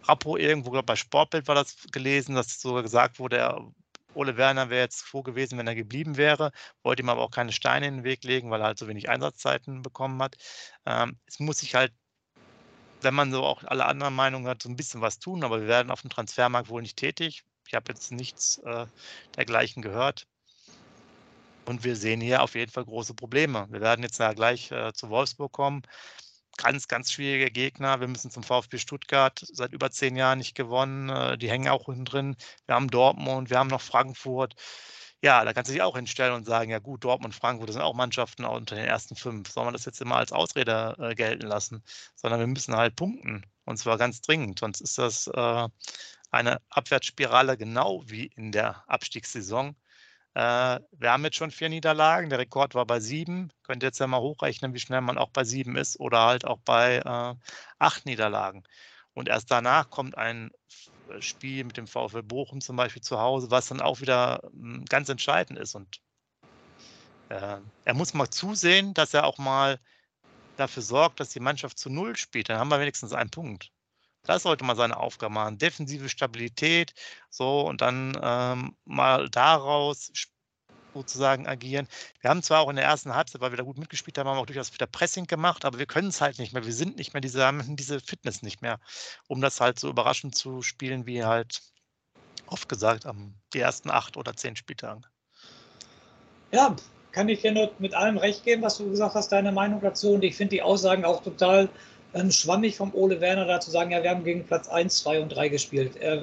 Rappo 0.04 0.36
irgendwo, 0.36 0.70
bei 0.82 0.96
Sportbild 0.96 1.48
war 1.48 1.54
das 1.54 1.76
gelesen, 1.92 2.34
dass 2.34 2.60
sogar 2.60 2.82
gesagt 2.82 3.18
wurde, 3.18 3.38
er 3.38 3.72
Ole 4.14 4.36
Werner 4.36 4.70
wäre 4.70 4.82
jetzt 4.82 5.02
froh 5.02 5.22
gewesen, 5.22 5.58
wenn 5.58 5.66
er 5.66 5.74
geblieben 5.74 6.16
wäre, 6.16 6.52
wollte 6.82 7.02
ihm 7.02 7.08
aber 7.08 7.22
auch 7.22 7.30
keine 7.30 7.52
Steine 7.52 7.88
in 7.88 7.96
den 7.96 8.04
Weg 8.04 8.24
legen, 8.24 8.50
weil 8.50 8.60
er 8.60 8.66
halt 8.68 8.78
so 8.78 8.88
wenig 8.88 9.08
Einsatzzeiten 9.08 9.82
bekommen 9.82 10.22
hat. 10.22 10.36
Ähm, 10.86 11.18
es 11.26 11.40
muss 11.40 11.58
sich 11.58 11.74
halt, 11.74 11.92
wenn 13.00 13.14
man 13.14 13.32
so 13.32 13.42
auch 13.42 13.64
alle 13.64 13.86
anderen 13.86 14.14
Meinungen 14.14 14.48
hat, 14.48 14.62
so 14.62 14.68
ein 14.68 14.76
bisschen 14.76 15.00
was 15.00 15.18
tun, 15.18 15.44
aber 15.44 15.60
wir 15.60 15.68
werden 15.68 15.90
auf 15.90 16.02
dem 16.02 16.10
Transfermarkt 16.10 16.68
wohl 16.68 16.82
nicht 16.82 16.96
tätig. 16.96 17.44
Ich 17.66 17.74
habe 17.74 17.92
jetzt 17.92 18.12
nichts 18.12 18.58
äh, 18.58 18.86
dergleichen 19.36 19.82
gehört. 19.82 20.26
Und 21.66 21.84
wir 21.84 21.96
sehen 21.96 22.20
hier 22.20 22.42
auf 22.42 22.54
jeden 22.54 22.70
Fall 22.70 22.84
große 22.84 23.14
Probleme. 23.14 23.66
Wir 23.70 23.80
werden 23.80 24.02
jetzt 24.02 24.18
gleich 24.18 24.70
äh, 24.70 24.92
zu 24.92 25.08
Wolfsburg 25.08 25.52
kommen 25.52 25.82
ganz, 26.56 26.88
ganz 26.88 27.12
schwieriger 27.12 27.50
Gegner. 27.50 28.00
Wir 28.00 28.08
müssen 28.08 28.30
zum 28.30 28.42
VfB 28.42 28.78
Stuttgart 28.78 29.44
seit 29.52 29.72
über 29.72 29.90
zehn 29.90 30.16
Jahren 30.16 30.38
nicht 30.38 30.54
gewonnen. 30.54 31.08
Äh, 31.08 31.38
die 31.38 31.50
hängen 31.50 31.68
auch 31.68 31.86
hinten 31.86 32.04
drin. 32.04 32.36
Wir 32.66 32.74
haben 32.74 32.88
Dortmund, 32.88 33.50
wir 33.50 33.58
haben 33.58 33.68
noch 33.68 33.80
Frankfurt. 33.80 34.54
Ja, 35.22 35.44
da 35.44 35.52
kannst 35.54 35.70
du 35.70 35.72
dich 35.72 35.82
auch 35.82 35.96
hinstellen 35.96 36.34
und 36.34 36.44
sagen, 36.46 36.70
ja 36.70 36.80
gut, 36.80 37.04
Dortmund, 37.04 37.34
Frankfurt, 37.34 37.68
das 37.68 37.74
sind 37.74 37.82
auch 37.82 37.94
Mannschaften 37.94 38.44
unter 38.44 38.76
den 38.76 38.84
ersten 38.84 39.16
fünf. 39.16 39.50
Soll 39.50 39.64
man 39.64 39.72
das 39.72 39.86
jetzt 39.86 40.00
immer 40.02 40.16
als 40.16 40.32
Ausrede 40.32 40.94
äh, 40.98 41.14
gelten 41.14 41.46
lassen? 41.46 41.82
Sondern 42.14 42.40
wir 42.40 42.46
müssen 42.46 42.76
halt 42.76 42.96
punkten. 42.96 43.44
Und 43.64 43.78
zwar 43.78 43.96
ganz 43.96 44.20
dringend. 44.20 44.58
Sonst 44.58 44.80
ist 44.80 44.98
das 44.98 45.26
äh, 45.28 45.68
eine 46.30 46.60
Abwärtsspirale 46.68 47.56
genau 47.56 48.02
wie 48.06 48.26
in 48.36 48.52
der 48.52 48.84
Abstiegssaison. 48.88 49.76
Äh, 50.34 50.80
wir 50.90 51.12
haben 51.12 51.24
jetzt 51.24 51.36
schon 51.36 51.52
vier 51.52 51.68
Niederlagen. 51.68 52.28
Der 52.28 52.40
Rekord 52.40 52.74
war 52.74 52.86
bei 52.86 53.00
sieben. 53.00 53.52
Könnt 53.62 53.82
ihr 53.82 53.88
jetzt 53.88 54.00
ja 54.00 54.06
mal 54.06 54.20
hochrechnen, 54.20 54.74
wie 54.74 54.80
schnell 54.80 55.00
man 55.00 55.18
auch 55.18 55.30
bei 55.30 55.44
sieben 55.44 55.76
ist 55.76 55.98
oder 56.00 56.26
halt 56.26 56.44
auch 56.44 56.58
bei 56.64 56.96
äh, 56.98 57.34
acht 57.78 58.06
Niederlagen. 58.06 58.64
Und 59.14 59.28
erst 59.28 59.50
danach 59.50 59.90
kommt 59.90 60.18
ein 60.18 60.50
äh, 61.08 61.22
Spiel 61.22 61.64
mit 61.64 61.76
dem 61.76 61.86
VfL 61.86 62.22
Bochum 62.24 62.60
zum 62.60 62.76
Beispiel 62.76 63.02
zu 63.02 63.20
Hause, 63.20 63.50
was 63.50 63.68
dann 63.68 63.80
auch 63.80 64.00
wieder 64.00 64.40
hm, 64.52 64.84
ganz 64.86 65.08
entscheidend 65.08 65.58
ist. 65.58 65.76
Und 65.76 66.00
äh, 67.28 67.58
er 67.84 67.94
muss 67.94 68.14
mal 68.14 68.28
zusehen, 68.30 68.92
dass 68.94 69.14
er 69.14 69.26
auch 69.26 69.38
mal 69.38 69.78
dafür 70.56 70.82
sorgt, 70.82 71.20
dass 71.20 71.30
die 71.30 71.40
Mannschaft 71.40 71.78
zu 71.78 71.90
Null 71.90 72.16
spielt. 72.16 72.48
Dann 72.48 72.58
haben 72.58 72.68
wir 72.68 72.80
wenigstens 72.80 73.12
einen 73.12 73.30
Punkt. 73.30 73.70
Das 74.24 74.42
sollte 74.42 74.64
man 74.64 74.76
seine 74.76 74.96
Aufgabe 74.96 75.32
machen. 75.34 75.58
Defensive 75.58 76.08
Stabilität, 76.08 76.94
so 77.30 77.60
und 77.60 77.80
dann 77.80 78.18
ähm, 78.22 78.76
mal 78.84 79.28
daraus 79.28 80.10
sozusagen 80.94 81.46
agieren. 81.46 81.88
Wir 82.20 82.30
haben 82.30 82.42
zwar 82.42 82.60
auch 82.60 82.70
in 82.70 82.76
der 82.76 82.84
ersten 82.84 83.14
Halbzeit, 83.14 83.40
weil 83.40 83.50
wir 83.50 83.56
da 83.56 83.64
gut 83.64 83.78
mitgespielt 83.78 84.16
haben, 84.16 84.28
haben 84.28 84.36
wir 84.36 84.40
auch 84.40 84.46
durchaus 84.46 84.72
wieder 84.72 84.86
Pressing 84.86 85.26
gemacht, 85.26 85.64
aber 85.64 85.78
wir 85.78 85.86
können 85.86 86.08
es 86.08 86.20
halt 86.20 86.38
nicht 86.38 86.52
mehr. 86.52 86.64
Wir 86.64 86.72
sind 86.72 86.96
nicht 86.96 87.12
mehr 87.12 87.20
diese, 87.20 87.44
haben 87.44 87.76
diese 87.76 88.00
Fitness 88.00 88.42
nicht 88.42 88.62
mehr, 88.62 88.78
um 89.26 89.40
das 89.40 89.60
halt 89.60 89.78
so 89.78 89.90
überraschend 89.90 90.34
zu 90.36 90.62
spielen, 90.62 91.06
wie 91.06 91.24
halt 91.24 91.60
oft 92.46 92.68
gesagt 92.68 93.06
am 93.06 93.34
die 93.52 93.60
ersten 93.60 93.90
acht 93.90 94.16
oder 94.16 94.34
zehn 94.36 94.56
Spieltagen. 94.56 95.04
Ja, 96.52 96.76
kann 97.12 97.28
ich 97.28 97.42
dir 97.42 97.52
nur 97.52 97.72
mit 97.78 97.94
allem 97.94 98.16
recht 98.16 98.44
geben, 98.44 98.62
was 98.62 98.78
du 98.78 98.90
gesagt 98.90 99.14
hast, 99.14 99.30
deine 99.32 99.52
Meinung 99.52 99.80
dazu. 99.80 100.12
Und 100.14 100.24
ich 100.24 100.36
finde 100.36 100.56
die 100.56 100.62
Aussagen 100.62 101.04
auch 101.04 101.22
total 101.22 101.68
ähm, 102.14 102.30
schwammig 102.30 102.76
vom 102.76 102.94
Ole 102.94 103.20
Werner 103.20 103.44
da 103.44 103.60
zu 103.60 103.70
sagen, 103.70 103.90
ja, 103.90 104.02
wir 104.02 104.10
haben 104.10 104.24
gegen 104.24 104.44
Platz 104.44 104.68
1, 104.68 104.98
2 104.98 105.20
und 105.20 105.28
3 105.30 105.48
gespielt. 105.48 105.96
Äh, 105.96 106.22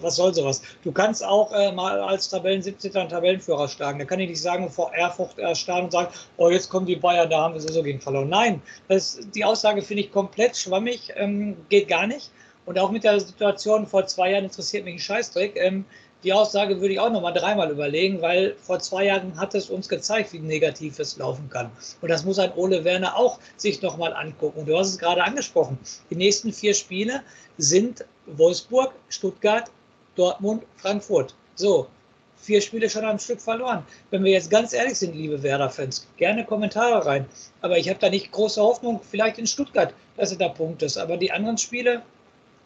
was 0.00 0.16
soll 0.16 0.34
sowas? 0.34 0.62
Du 0.82 0.92
kannst 0.92 1.24
auch 1.24 1.52
äh, 1.52 1.72
mal 1.72 2.00
als 2.00 2.28
Tabellen 2.28 2.62
17. 2.62 2.96
einen 2.96 3.08
Tabellenführer 3.08 3.68
schlagen. 3.68 3.98
Da 3.98 4.04
kann 4.04 4.20
ich 4.20 4.30
nicht 4.30 4.40
sagen, 4.40 4.70
vor 4.70 4.94
Erfurt 4.94 5.38
erstarren 5.38 5.84
und 5.84 5.92
sagen, 5.92 6.12
oh, 6.38 6.48
jetzt 6.48 6.68
kommen 6.68 6.86
die 6.86 6.96
Bayern, 6.96 7.28
da 7.30 7.42
haben 7.42 7.54
wir 7.54 7.60
sowieso 7.60 7.82
gegen 7.82 8.00
verloren. 8.00 8.28
Nein, 8.28 8.62
das, 8.88 9.20
die 9.34 9.44
Aussage 9.44 9.82
finde 9.82 10.04
ich 10.04 10.10
komplett 10.10 10.56
schwammig, 10.56 11.12
ähm, 11.16 11.56
geht 11.68 11.88
gar 11.88 12.06
nicht. 12.06 12.30
Und 12.64 12.78
auch 12.78 12.90
mit 12.90 13.04
der 13.04 13.20
Situation 13.20 13.86
vor 13.86 14.06
zwei 14.06 14.32
Jahren 14.32 14.44
interessiert 14.44 14.84
mich 14.84 14.96
ein 14.96 14.98
Scheißdreck. 14.98 15.56
Ähm, 15.56 15.84
die 16.26 16.32
Aussage 16.32 16.80
würde 16.80 16.92
ich 16.92 16.98
auch 16.98 17.12
noch 17.12 17.22
mal 17.22 17.30
dreimal 17.30 17.70
überlegen, 17.70 18.20
weil 18.20 18.56
vor 18.60 18.80
zwei 18.80 19.04
Jahren 19.04 19.38
hat 19.38 19.54
es 19.54 19.70
uns 19.70 19.88
gezeigt, 19.88 20.32
wie 20.32 20.40
negativ 20.40 20.98
es 20.98 21.16
laufen 21.16 21.48
kann. 21.48 21.70
Und 22.00 22.10
das 22.10 22.24
muss 22.24 22.40
ein 22.40 22.52
Ole 22.56 22.82
Werner 22.82 23.16
auch 23.16 23.38
sich 23.56 23.80
noch 23.80 23.96
mal 23.96 24.12
angucken. 24.12 24.66
Du 24.66 24.76
hast 24.76 24.88
es 24.88 24.98
gerade 24.98 25.22
angesprochen. 25.22 25.78
Die 26.10 26.16
nächsten 26.16 26.52
vier 26.52 26.74
Spiele 26.74 27.22
sind 27.58 28.04
Wolfsburg, 28.26 28.92
Stuttgart, 29.08 29.70
Dortmund, 30.16 30.64
Frankfurt. 30.78 31.36
So, 31.54 31.86
vier 32.34 32.60
Spiele 32.60 32.90
schon 32.90 33.04
am 33.04 33.20
Stück 33.20 33.40
verloren. 33.40 33.86
Wenn 34.10 34.24
wir 34.24 34.32
jetzt 34.32 34.50
ganz 34.50 34.72
ehrlich 34.72 34.98
sind, 34.98 35.14
liebe 35.14 35.40
Werder-Fans, 35.44 36.08
gerne 36.16 36.44
Kommentare 36.44 37.06
rein. 37.06 37.26
Aber 37.60 37.78
ich 37.78 37.88
habe 37.88 38.00
da 38.00 38.10
nicht 38.10 38.32
große 38.32 38.60
Hoffnung, 38.60 39.00
vielleicht 39.08 39.38
in 39.38 39.46
Stuttgart, 39.46 39.94
dass 40.16 40.32
er 40.32 40.38
da 40.38 40.48
Punkt 40.48 40.82
ist. 40.82 40.98
Aber 40.98 41.18
die 41.18 41.30
anderen 41.30 41.56
Spiele, 41.56 42.02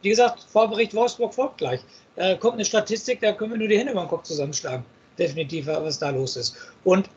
wie 0.02 0.10
gesagt, 0.10 0.46
Vorbericht 0.48 0.94
Wolfsburg 0.94 1.34
folgt 1.34 1.58
gleich. 1.58 1.80
Da 2.16 2.34
kommt 2.36 2.54
eine 2.54 2.64
Statistik, 2.64 3.20
da 3.20 3.32
können 3.32 3.52
wir 3.52 3.58
nur 3.58 3.68
die 3.68 3.78
Hände 3.78 3.92
über 3.92 4.02
den 4.02 4.08
Kopf 4.08 4.24
zusammenschlagen. 4.24 4.84
Definitiv, 5.18 5.66
was 5.66 5.98
da 5.98 6.10
los 6.10 6.36
ist. 6.36 6.56
Und 6.84 7.08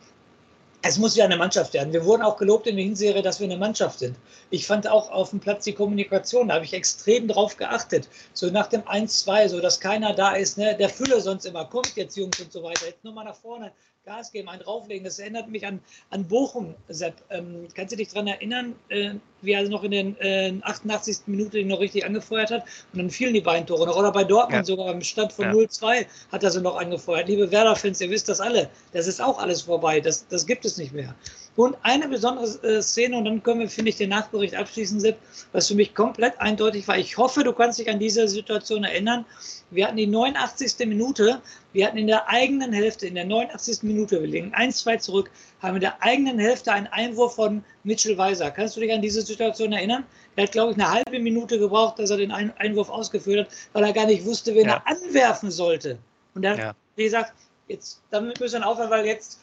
es 0.85 0.97
muss 0.97 1.15
ja 1.15 1.23
eine 1.23 1.37
Mannschaft 1.37 1.73
werden. 1.73 1.93
Wir 1.93 2.03
wurden 2.03 2.21
auch 2.21 2.35
gelobt 2.35 2.67
in 2.67 2.75
der 2.75 2.83
Hinserie, 2.83 3.21
dass 3.21 3.39
wir 3.39 3.45
eine 3.45 3.55
Mannschaft 3.55 3.99
sind. 3.99 4.17
Ich 4.49 4.67
fand 4.67 4.85
auch 4.85 5.09
auf 5.11 5.29
dem 5.29 5.39
Platz 5.39 5.63
die 5.63 5.71
Kommunikation, 5.71 6.49
da 6.49 6.55
habe 6.55 6.65
ich 6.65 6.73
extrem 6.73 7.29
drauf 7.29 7.55
geachtet. 7.55 8.09
So 8.33 8.47
nach 8.49 8.67
dem 8.67 8.81
1-2, 8.81 9.47
so 9.47 9.61
dass 9.61 9.79
keiner 9.79 10.13
da 10.13 10.35
ist, 10.35 10.57
ne? 10.57 10.75
der 10.77 10.89
Fülle 10.89 11.21
sonst 11.21 11.45
immer 11.45 11.63
kommt 11.63 11.95
jetzt 11.95 12.17
Jungs 12.17 12.37
und 12.41 12.51
so 12.51 12.63
weiter. 12.63 12.87
Jetzt 12.87 13.03
nur 13.05 13.13
mal 13.13 13.23
nach 13.23 13.37
vorne, 13.37 13.71
Gas 14.05 14.33
geben, 14.33 14.49
einen 14.49 14.61
drauflegen. 14.61 15.05
Das 15.05 15.19
erinnert 15.19 15.47
mich 15.47 15.65
an, 15.65 15.79
an 16.09 16.27
Bochum, 16.27 16.75
Sepp. 16.89 17.15
Ähm, 17.29 17.67
kannst 17.73 17.93
du 17.93 17.95
dich 17.95 18.09
daran 18.09 18.27
erinnern, 18.27 18.75
äh, 18.89 19.11
wie 19.43 19.51
er 19.51 19.67
noch 19.69 19.83
in 19.83 19.91
den 19.91 20.17
äh, 20.19 20.53
88. 20.61 21.17
Minute 21.27 21.63
noch 21.65 21.79
richtig 21.79 22.05
angefeuert 22.05 22.51
hat? 22.51 22.63
Und 22.93 22.99
dann 22.99 23.09
fielen 23.09 23.33
die 23.33 23.41
beiden 23.41 23.67
Tore 23.67 23.85
noch. 23.85 23.95
Oder 23.95 24.11
bei 24.11 24.23
Dortmund 24.23 24.67
ja. 24.67 24.75
sogar 24.75 24.91
im 24.91 25.01
Stand 25.01 25.33
von 25.33 25.45
ja. 25.45 25.51
0-2 25.51 26.05
hat 26.31 26.43
er 26.43 26.51
sie 26.51 26.61
noch 26.61 26.77
angefeuert. 26.77 27.27
Liebe 27.27 27.51
Werder-Fans, 27.51 28.01
ihr 28.01 28.09
wisst 28.09 28.29
das 28.29 28.39
alle. 28.39 28.69
Das 28.93 29.07
ist 29.07 29.21
auch 29.21 29.39
alles 29.39 29.63
vorbei. 29.63 29.99
Das, 29.99 30.27
das 30.27 30.45
gibt 30.45 30.65
es 30.65 30.77
nicht 30.77 30.93
mehr. 30.93 31.13
Und 31.55 31.75
eine 31.83 32.07
besondere 32.07 32.45
äh, 32.63 32.81
Szene, 32.81 33.17
und 33.17 33.25
dann 33.25 33.43
können 33.43 33.59
wir, 33.59 33.69
finde 33.69 33.89
ich, 33.89 33.97
den 33.97 34.09
Nachbericht 34.09 34.55
abschließen, 34.55 34.99
Sepp, 34.99 35.19
was 35.51 35.67
für 35.67 35.75
mich 35.75 35.93
komplett 35.93 36.39
eindeutig 36.41 36.87
war. 36.87 36.97
Ich 36.97 37.17
hoffe, 37.17 37.43
du 37.43 37.53
kannst 37.53 37.77
dich 37.77 37.89
an 37.89 37.99
diese 37.99 38.27
Situation 38.27 38.83
erinnern. 38.83 39.23
Wir 39.69 39.85
hatten 39.87 39.97
die 39.97 40.07
89. 40.07 40.87
Minute, 40.87 41.41
wir 41.73 41.85
hatten 41.85 41.97
in 41.97 42.07
der 42.07 42.27
eigenen 42.27 42.73
Hälfte, 42.73 43.05
in 43.05 43.15
der 43.15 43.25
89. 43.25 43.83
Minute, 43.83 44.19
wir 44.19 44.27
legen 44.27 44.53
1-2 44.55 44.99
zurück, 44.99 45.29
haben 45.61 45.75
in 45.75 45.81
der 45.81 46.01
eigenen 46.01 46.39
Hälfte 46.39 46.71
einen 46.71 46.87
Einwurf 46.87 47.35
von 47.35 47.63
Mitchell 47.83 48.17
Weiser. 48.17 48.51
Kannst 48.51 48.75
du 48.75 48.81
dich 48.81 48.91
an 48.91 49.01
diese 49.01 49.21
Situation 49.21 49.73
erinnern? 49.73 50.05
Er 50.35 50.43
hat, 50.43 50.51
glaube 50.51 50.71
ich, 50.71 50.77
eine 50.77 50.89
halbe 50.89 51.19
Minute 51.19 51.59
gebraucht, 51.59 51.99
dass 51.99 52.09
er 52.09 52.17
den 52.17 52.31
Einwurf 52.31 52.89
ausgeführt 52.89 53.47
hat, 53.47 53.57
weil 53.73 53.83
er 53.83 53.93
gar 53.93 54.05
nicht 54.05 54.25
wusste, 54.25 54.55
wen 54.55 54.67
ja. 54.67 54.83
er 54.85 54.87
anwerfen 54.87 55.51
sollte. 55.51 55.97
Und 56.33 56.43
er 56.43 56.51
hat, 56.51 56.59
ja. 56.59 56.75
wie 56.95 57.03
gesagt, 57.03 57.33
jetzt, 57.67 58.01
damit 58.09 58.39
müssen 58.39 58.61
wir 58.61 58.67
aufhören, 58.67 58.89
weil 58.89 59.05
jetzt 59.05 59.39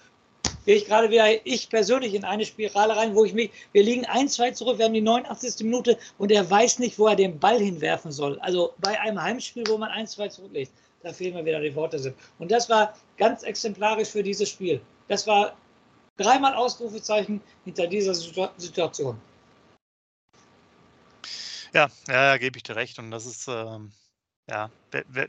gehe 0.64 0.76
ich 0.76 0.86
gerade 0.86 1.10
wieder, 1.10 1.26
ich 1.46 1.68
persönlich, 1.68 2.14
in 2.14 2.24
eine 2.24 2.44
Spirale 2.44 2.96
rein, 2.96 3.14
wo 3.14 3.24
ich 3.24 3.34
mich, 3.34 3.50
wir 3.72 3.82
liegen 3.82 4.04
1-2 4.06 4.54
zurück, 4.54 4.78
wir 4.78 4.86
haben 4.86 4.94
die 4.94 5.00
89. 5.00 5.64
Minute 5.64 5.98
und 6.18 6.30
er 6.30 6.48
weiß 6.48 6.78
nicht, 6.78 6.98
wo 6.98 7.06
er 7.06 7.16
den 7.16 7.38
Ball 7.38 7.58
hinwerfen 7.58 8.12
soll. 8.12 8.38
Also 8.40 8.72
bei 8.78 8.98
einem 9.00 9.22
Heimspiel, 9.22 9.64
wo 9.68 9.78
man 9.78 9.90
1-2 9.90 10.30
zurücklegt, 10.30 10.72
da 11.02 11.12
fehlen 11.12 11.34
mir 11.34 11.44
wieder 11.44 11.60
die 11.60 11.74
Worte. 11.74 12.14
Und 12.38 12.50
das 12.50 12.68
war 12.68 12.94
ganz 13.16 13.42
exemplarisch 13.42 14.08
für 14.08 14.22
dieses 14.22 14.48
Spiel. 14.48 14.80
Das 15.08 15.26
war 15.26 15.56
dreimal 16.16 16.54
Ausrufezeichen 16.54 17.40
hinter 17.64 17.86
dieser 17.86 18.14
Situation. 18.14 19.20
Ja, 21.72 21.88
ja, 22.08 22.36
gebe 22.36 22.56
ich 22.56 22.62
dir 22.62 22.76
recht. 22.76 22.98
Und 22.98 23.10
das 23.10 23.26
ist, 23.26 23.46
ähm, 23.48 23.92
ja, 24.48 24.70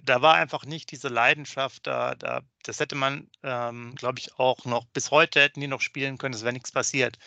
da 0.04 0.22
war 0.22 0.36
einfach 0.36 0.66
nicht 0.66 0.92
diese 0.92 1.08
Leidenschaft 1.08 1.86
da. 1.86 2.16
da 2.16 2.42
das 2.64 2.80
hätte 2.80 2.96
man, 2.96 3.30
ähm, 3.44 3.94
glaube 3.96 4.20
ich, 4.20 4.38
auch 4.40 4.66
noch 4.66 4.86
bis 4.86 5.12
heute 5.12 5.42
hätten 5.42 5.62
die 5.62 5.68
noch 5.68 5.82
spielen 5.82 6.18
können. 6.18 6.34
Es 6.34 6.44
wäre 6.44 6.54
nichts 6.54 6.72
passiert. 6.72 7.18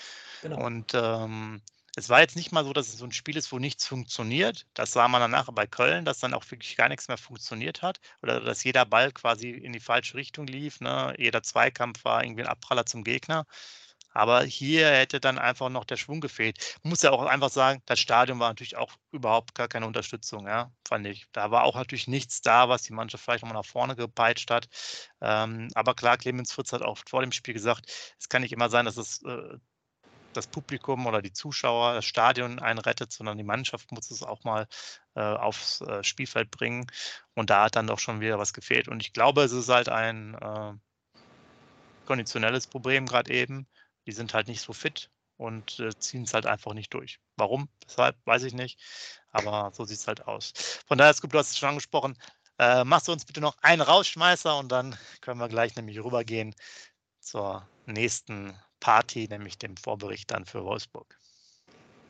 Genau. 0.42 0.64
Und 0.64 0.92
ähm, 0.94 1.62
es 1.96 2.08
war 2.08 2.20
jetzt 2.20 2.36
nicht 2.36 2.50
mal 2.52 2.64
so, 2.64 2.72
dass 2.72 2.88
es 2.88 2.98
so 2.98 3.04
ein 3.04 3.12
Spiel 3.12 3.36
ist, 3.36 3.52
wo 3.52 3.58
nichts 3.58 3.86
funktioniert. 3.86 4.66
Das 4.74 4.92
sah 4.92 5.06
man 5.08 5.20
danach 5.20 5.48
bei 5.52 5.66
Köln, 5.66 6.04
dass 6.04 6.18
dann 6.18 6.34
auch 6.34 6.44
wirklich 6.50 6.76
gar 6.76 6.88
nichts 6.88 7.08
mehr 7.08 7.18
funktioniert 7.18 7.82
hat. 7.82 8.00
Oder 8.22 8.40
dass 8.40 8.64
jeder 8.64 8.84
Ball 8.84 9.12
quasi 9.12 9.50
in 9.50 9.72
die 9.72 9.80
falsche 9.80 10.14
Richtung 10.14 10.46
lief. 10.46 10.80
Ne? 10.80 11.14
Jeder 11.18 11.42
Zweikampf 11.42 12.04
war 12.04 12.24
irgendwie 12.24 12.42
ein 12.42 12.48
Abpraller 12.48 12.84
zum 12.86 13.04
Gegner. 13.04 13.46
Aber 14.12 14.44
hier 14.44 14.88
hätte 14.90 15.20
dann 15.20 15.38
einfach 15.38 15.68
noch 15.70 15.84
der 15.84 15.96
Schwung 15.96 16.20
gefehlt. 16.20 16.58
Ich 16.58 16.84
muss 16.84 17.02
ja 17.02 17.10
auch 17.10 17.26
einfach 17.26 17.50
sagen, 17.50 17.82
das 17.86 17.98
Stadion 18.00 18.38
war 18.38 18.48
natürlich 18.48 18.76
auch 18.76 18.92
überhaupt 19.10 19.54
gar 19.56 19.68
keine 19.68 19.86
Unterstützung, 19.86 20.46
ja, 20.46 20.72
fand 20.86 21.06
ich. 21.06 21.26
Da 21.32 21.50
war 21.50 21.64
auch 21.64 21.74
natürlich 21.74 22.06
nichts 22.08 22.40
da, 22.40 22.68
was 22.68 22.82
die 22.82 22.92
Mannschaft 22.92 23.24
vielleicht 23.24 23.42
nochmal 23.42 23.58
nach 23.58 23.66
vorne 23.68 23.96
gepeitscht 23.96 24.50
hat. 24.50 24.68
Ähm, 25.20 25.68
aber 25.74 25.94
klar, 25.94 26.16
Clemens 26.16 26.52
Fritz 26.52 26.72
hat 26.72 26.82
auch 26.82 26.98
vor 27.08 27.22
dem 27.22 27.32
Spiel 27.32 27.54
gesagt, 27.54 27.86
es 28.18 28.28
kann 28.28 28.42
nicht 28.42 28.52
immer 28.52 28.70
sein, 28.70 28.84
dass 28.84 28.96
es 28.96 29.22
äh, 29.24 29.58
das 30.36 30.46
Publikum 30.46 31.06
oder 31.06 31.22
die 31.22 31.32
Zuschauer, 31.32 31.94
das 31.94 32.04
Stadion 32.04 32.58
einen 32.58 32.78
rettet, 32.78 33.12
sondern 33.12 33.38
die 33.38 33.44
Mannschaft 33.44 33.92
muss 33.92 34.10
es 34.10 34.22
auch 34.22 34.44
mal 34.44 34.66
äh, 35.14 35.20
aufs 35.20 35.80
äh, 35.82 36.02
Spielfeld 36.02 36.50
bringen. 36.50 36.86
Und 37.34 37.50
da 37.50 37.64
hat 37.64 37.76
dann 37.76 37.86
doch 37.86 37.98
schon 37.98 38.20
wieder 38.20 38.38
was 38.38 38.52
gefehlt. 38.52 38.88
Und 38.88 39.00
ich 39.00 39.12
glaube, 39.12 39.42
es 39.42 39.52
ist 39.52 39.68
halt 39.68 39.88
ein 39.88 40.34
äh, 40.34 40.72
konditionelles 42.06 42.66
Problem 42.66 43.06
gerade 43.06 43.32
eben. 43.32 43.66
Die 44.06 44.12
sind 44.12 44.34
halt 44.34 44.48
nicht 44.48 44.60
so 44.60 44.72
fit 44.72 45.10
und 45.36 45.80
äh, 45.80 45.96
ziehen 45.98 46.24
es 46.24 46.34
halt 46.34 46.46
einfach 46.46 46.74
nicht 46.74 46.92
durch. 46.94 47.20
Warum? 47.36 47.68
Weshalb? 47.86 48.16
Weiß 48.24 48.42
ich 48.44 48.54
nicht. 48.54 48.80
Aber 49.30 49.72
so 49.74 49.84
sieht 49.84 49.98
es 49.98 50.06
halt 50.06 50.26
aus. 50.26 50.52
Von 50.86 50.98
daher, 50.98 51.14
Scoop, 51.14 51.32
du 51.32 51.38
hast 51.38 51.50
es 51.50 51.58
schon 51.58 51.70
angesprochen. 51.70 52.16
Äh, 52.58 52.84
machst 52.84 53.08
du 53.08 53.12
uns 53.12 53.24
bitte 53.24 53.40
noch 53.40 53.56
einen 53.62 53.82
Rausschmeißer 53.82 54.56
und 54.58 54.70
dann 54.70 54.96
können 55.20 55.40
wir 55.40 55.48
gleich 55.48 55.74
nämlich 55.74 55.98
rübergehen 55.98 56.54
zur 57.20 57.68
nächsten 57.86 58.54
Party, 58.84 59.26
nämlich 59.30 59.56
dem 59.56 59.78
Vorbericht 59.78 60.30
dann 60.30 60.44
für 60.44 60.62
Wolfsburg. 60.62 61.06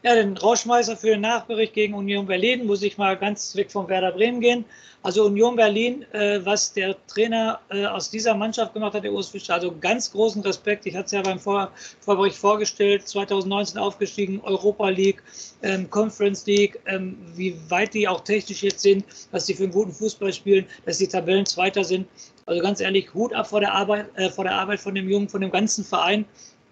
Ja, 0.02 0.16
den 0.16 0.37
Rauschmeißer 0.37 0.96
für 0.96 1.10
den 1.10 1.20
Nachbericht 1.20 1.72
gegen 1.72 1.94
Union 1.94 2.26
Berlin 2.26 2.66
muss 2.66 2.82
ich 2.82 2.98
mal 2.98 3.16
ganz 3.16 3.54
weg 3.54 3.70
vom 3.70 3.88
Werder 3.88 4.10
Bremen 4.10 4.40
gehen. 4.40 4.64
Also 5.02 5.24
Union 5.24 5.54
Berlin, 5.54 6.04
äh, 6.12 6.44
was 6.44 6.72
der 6.72 6.96
Trainer 7.06 7.60
äh, 7.70 7.87
aus 7.87 8.10
dieser 8.10 8.34
Mannschaft 8.34 8.74
gemacht 8.74 8.94
hat, 8.94 9.04
der 9.04 9.12
Urs 9.12 9.28
Fischer, 9.28 9.54
also 9.54 9.72
ganz 9.80 10.10
großen 10.10 10.42
Respekt. 10.42 10.84
Ich 10.87 10.96
hatte 10.96 11.06
es 11.06 11.12
ja 11.12 11.22
beim 11.22 11.38
Vor 11.38 11.70
Vorbericht 12.00 12.37
vorgestellt, 12.37 13.06
2019 13.06 13.78
aufgestiegen, 13.78 14.40
Europa 14.42 14.88
League, 14.88 15.22
ähm, 15.62 15.88
Conference 15.88 16.44
League, 16.44 16.80
ähm, 16.87 17.16
wie 17.34 17.56
weit 17.70 17.94
die 17.94 18.08
auch 18.08 18.24
technisch 18.24 18.64
jetzt 18.64 18.80
sind, 18.80 19.04
dass 19.30 19.46
sie 19.46 19.54
für 19.54 19.62
einen 19.62 19.72
guten 19.72 19.92
Fußball 19.92 20.32
spielen, 20.32 20.66
dass 20.84 20.98
die 20.98 21.08
Tabellen 21.08 21.46
Zweiter 21.46 21.84
sind. 21.84 22.08
Also 22.46 22.60
ganz 22.60 22.80
ehrlich, 22.80 23.14
Hut 23.14 23.32
ab 23.32 23.46
vor 23.46 23.60
der 23.60 23.72
Arbeit, 23.72 24.06
äh, 24.16 24.28
vor 24.28 24.44
der 24.44 24.54
Arbeit 24.54 24.80
von 24.80 24.94
dem 24.94 25.08
Jungen, 25.08 25.30
von 25.30 25.40
dem 25.40 25.50
ganzen 25.50 25.82
Verein. 25.82 26.26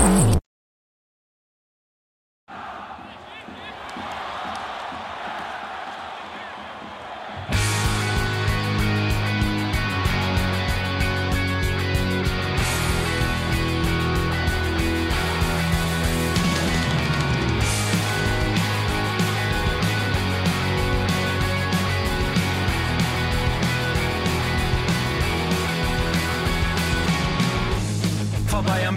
Mm-hmm. 0.00 0.39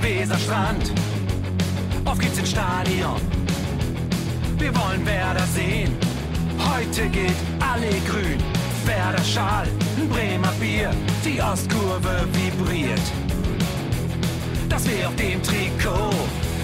Weserstrand. 0.04 0.92
Auf 2.04 2.20
geht's 2.20 2.38
ins 2.38 2.52
Stadion. 2.52 3.22
Wir 4.58 4.76
wollen 4.76 5.06
Werder 5.06 5.46
sehen. 5.56 5.96
Heute 6.60 7.08
geht 7.08 7.36
alle 7.62 7.90
grün. 8.10 8.38
Werder 8.86 9.24
Schal, 9.24 9.66
ein 9.98 10.10
Bremer 10.10 10.52
Bier. 10.60 10.92
Die 11.24 11.42
Ostkurve 11.42 12.28
vibriert. 12.34 13.02
Das 14.68 14.86
wir 14.86 15.08
auf 15.08 15.16
dem 15.16 15.42
Trikot. 15.42 16.14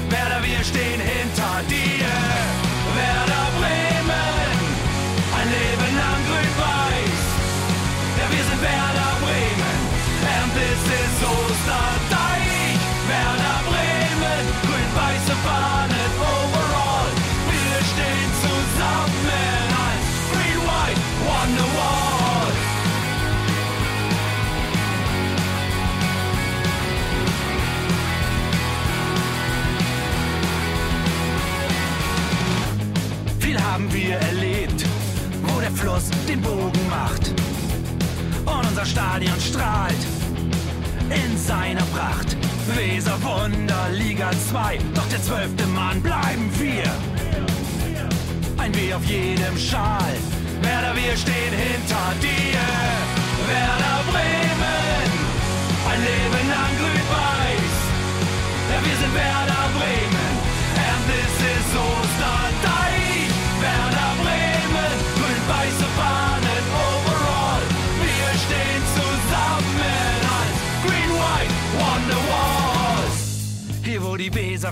Werder, 0.10 0.42
wir 0.44 0.62
stehen 0.62 1.00
hinter 1.00 1.64
dir. 1.70 2.08
Werder 2.94 3.48
Bremen. 3.58 3.99
Weser 43.10 43.24
Wunder, 43.24 43.90
Liga 43.92 44.30
2, 44.52 44.78
doch 44.94 45.08
der 45.10 45.22
zwölfte 45.24 45.66
Mann 45.68 46.00
bleiben 46.02 46.50
wir. 46.60 46.84
Ein 48.58 48.76
W 48.76 48.94
auf 48.94 49.04
jedem 49.06 49.58
Schal, 49.58 50.14
Werder, 50.62 50.94
wir 50.96 51.18
stehen 51.18 51.54
hinter 51.54 52.14
dir. 52.22 52.62
Werder 53.50 54.00
Bremen, 54.12 55.10
ein 55.90 56.00
Leben 56.02 56.50
lang 56.54 56.74
grün-weiß. 56.78 57.76
Ja, 58.70 58.78
wir 58.86 58.98
sind 59.02 59.14
Werder 59.16 59.70
Bremen, 59.76 59.99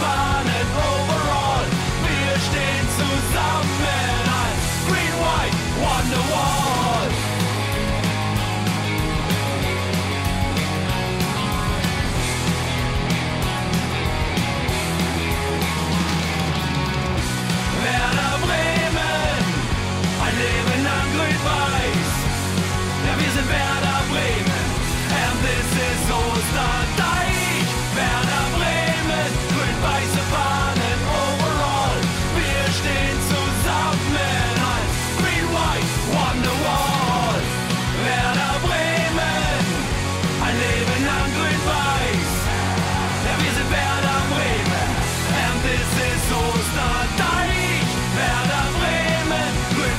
fun. 0.00 0.49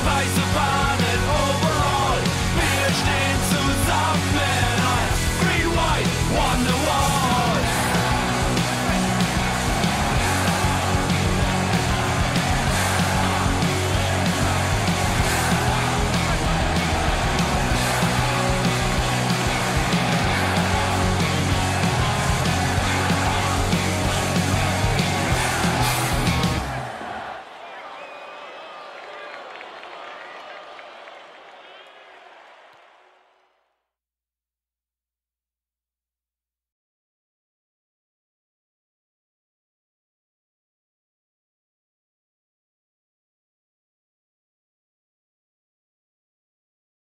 advice 0.01 0.50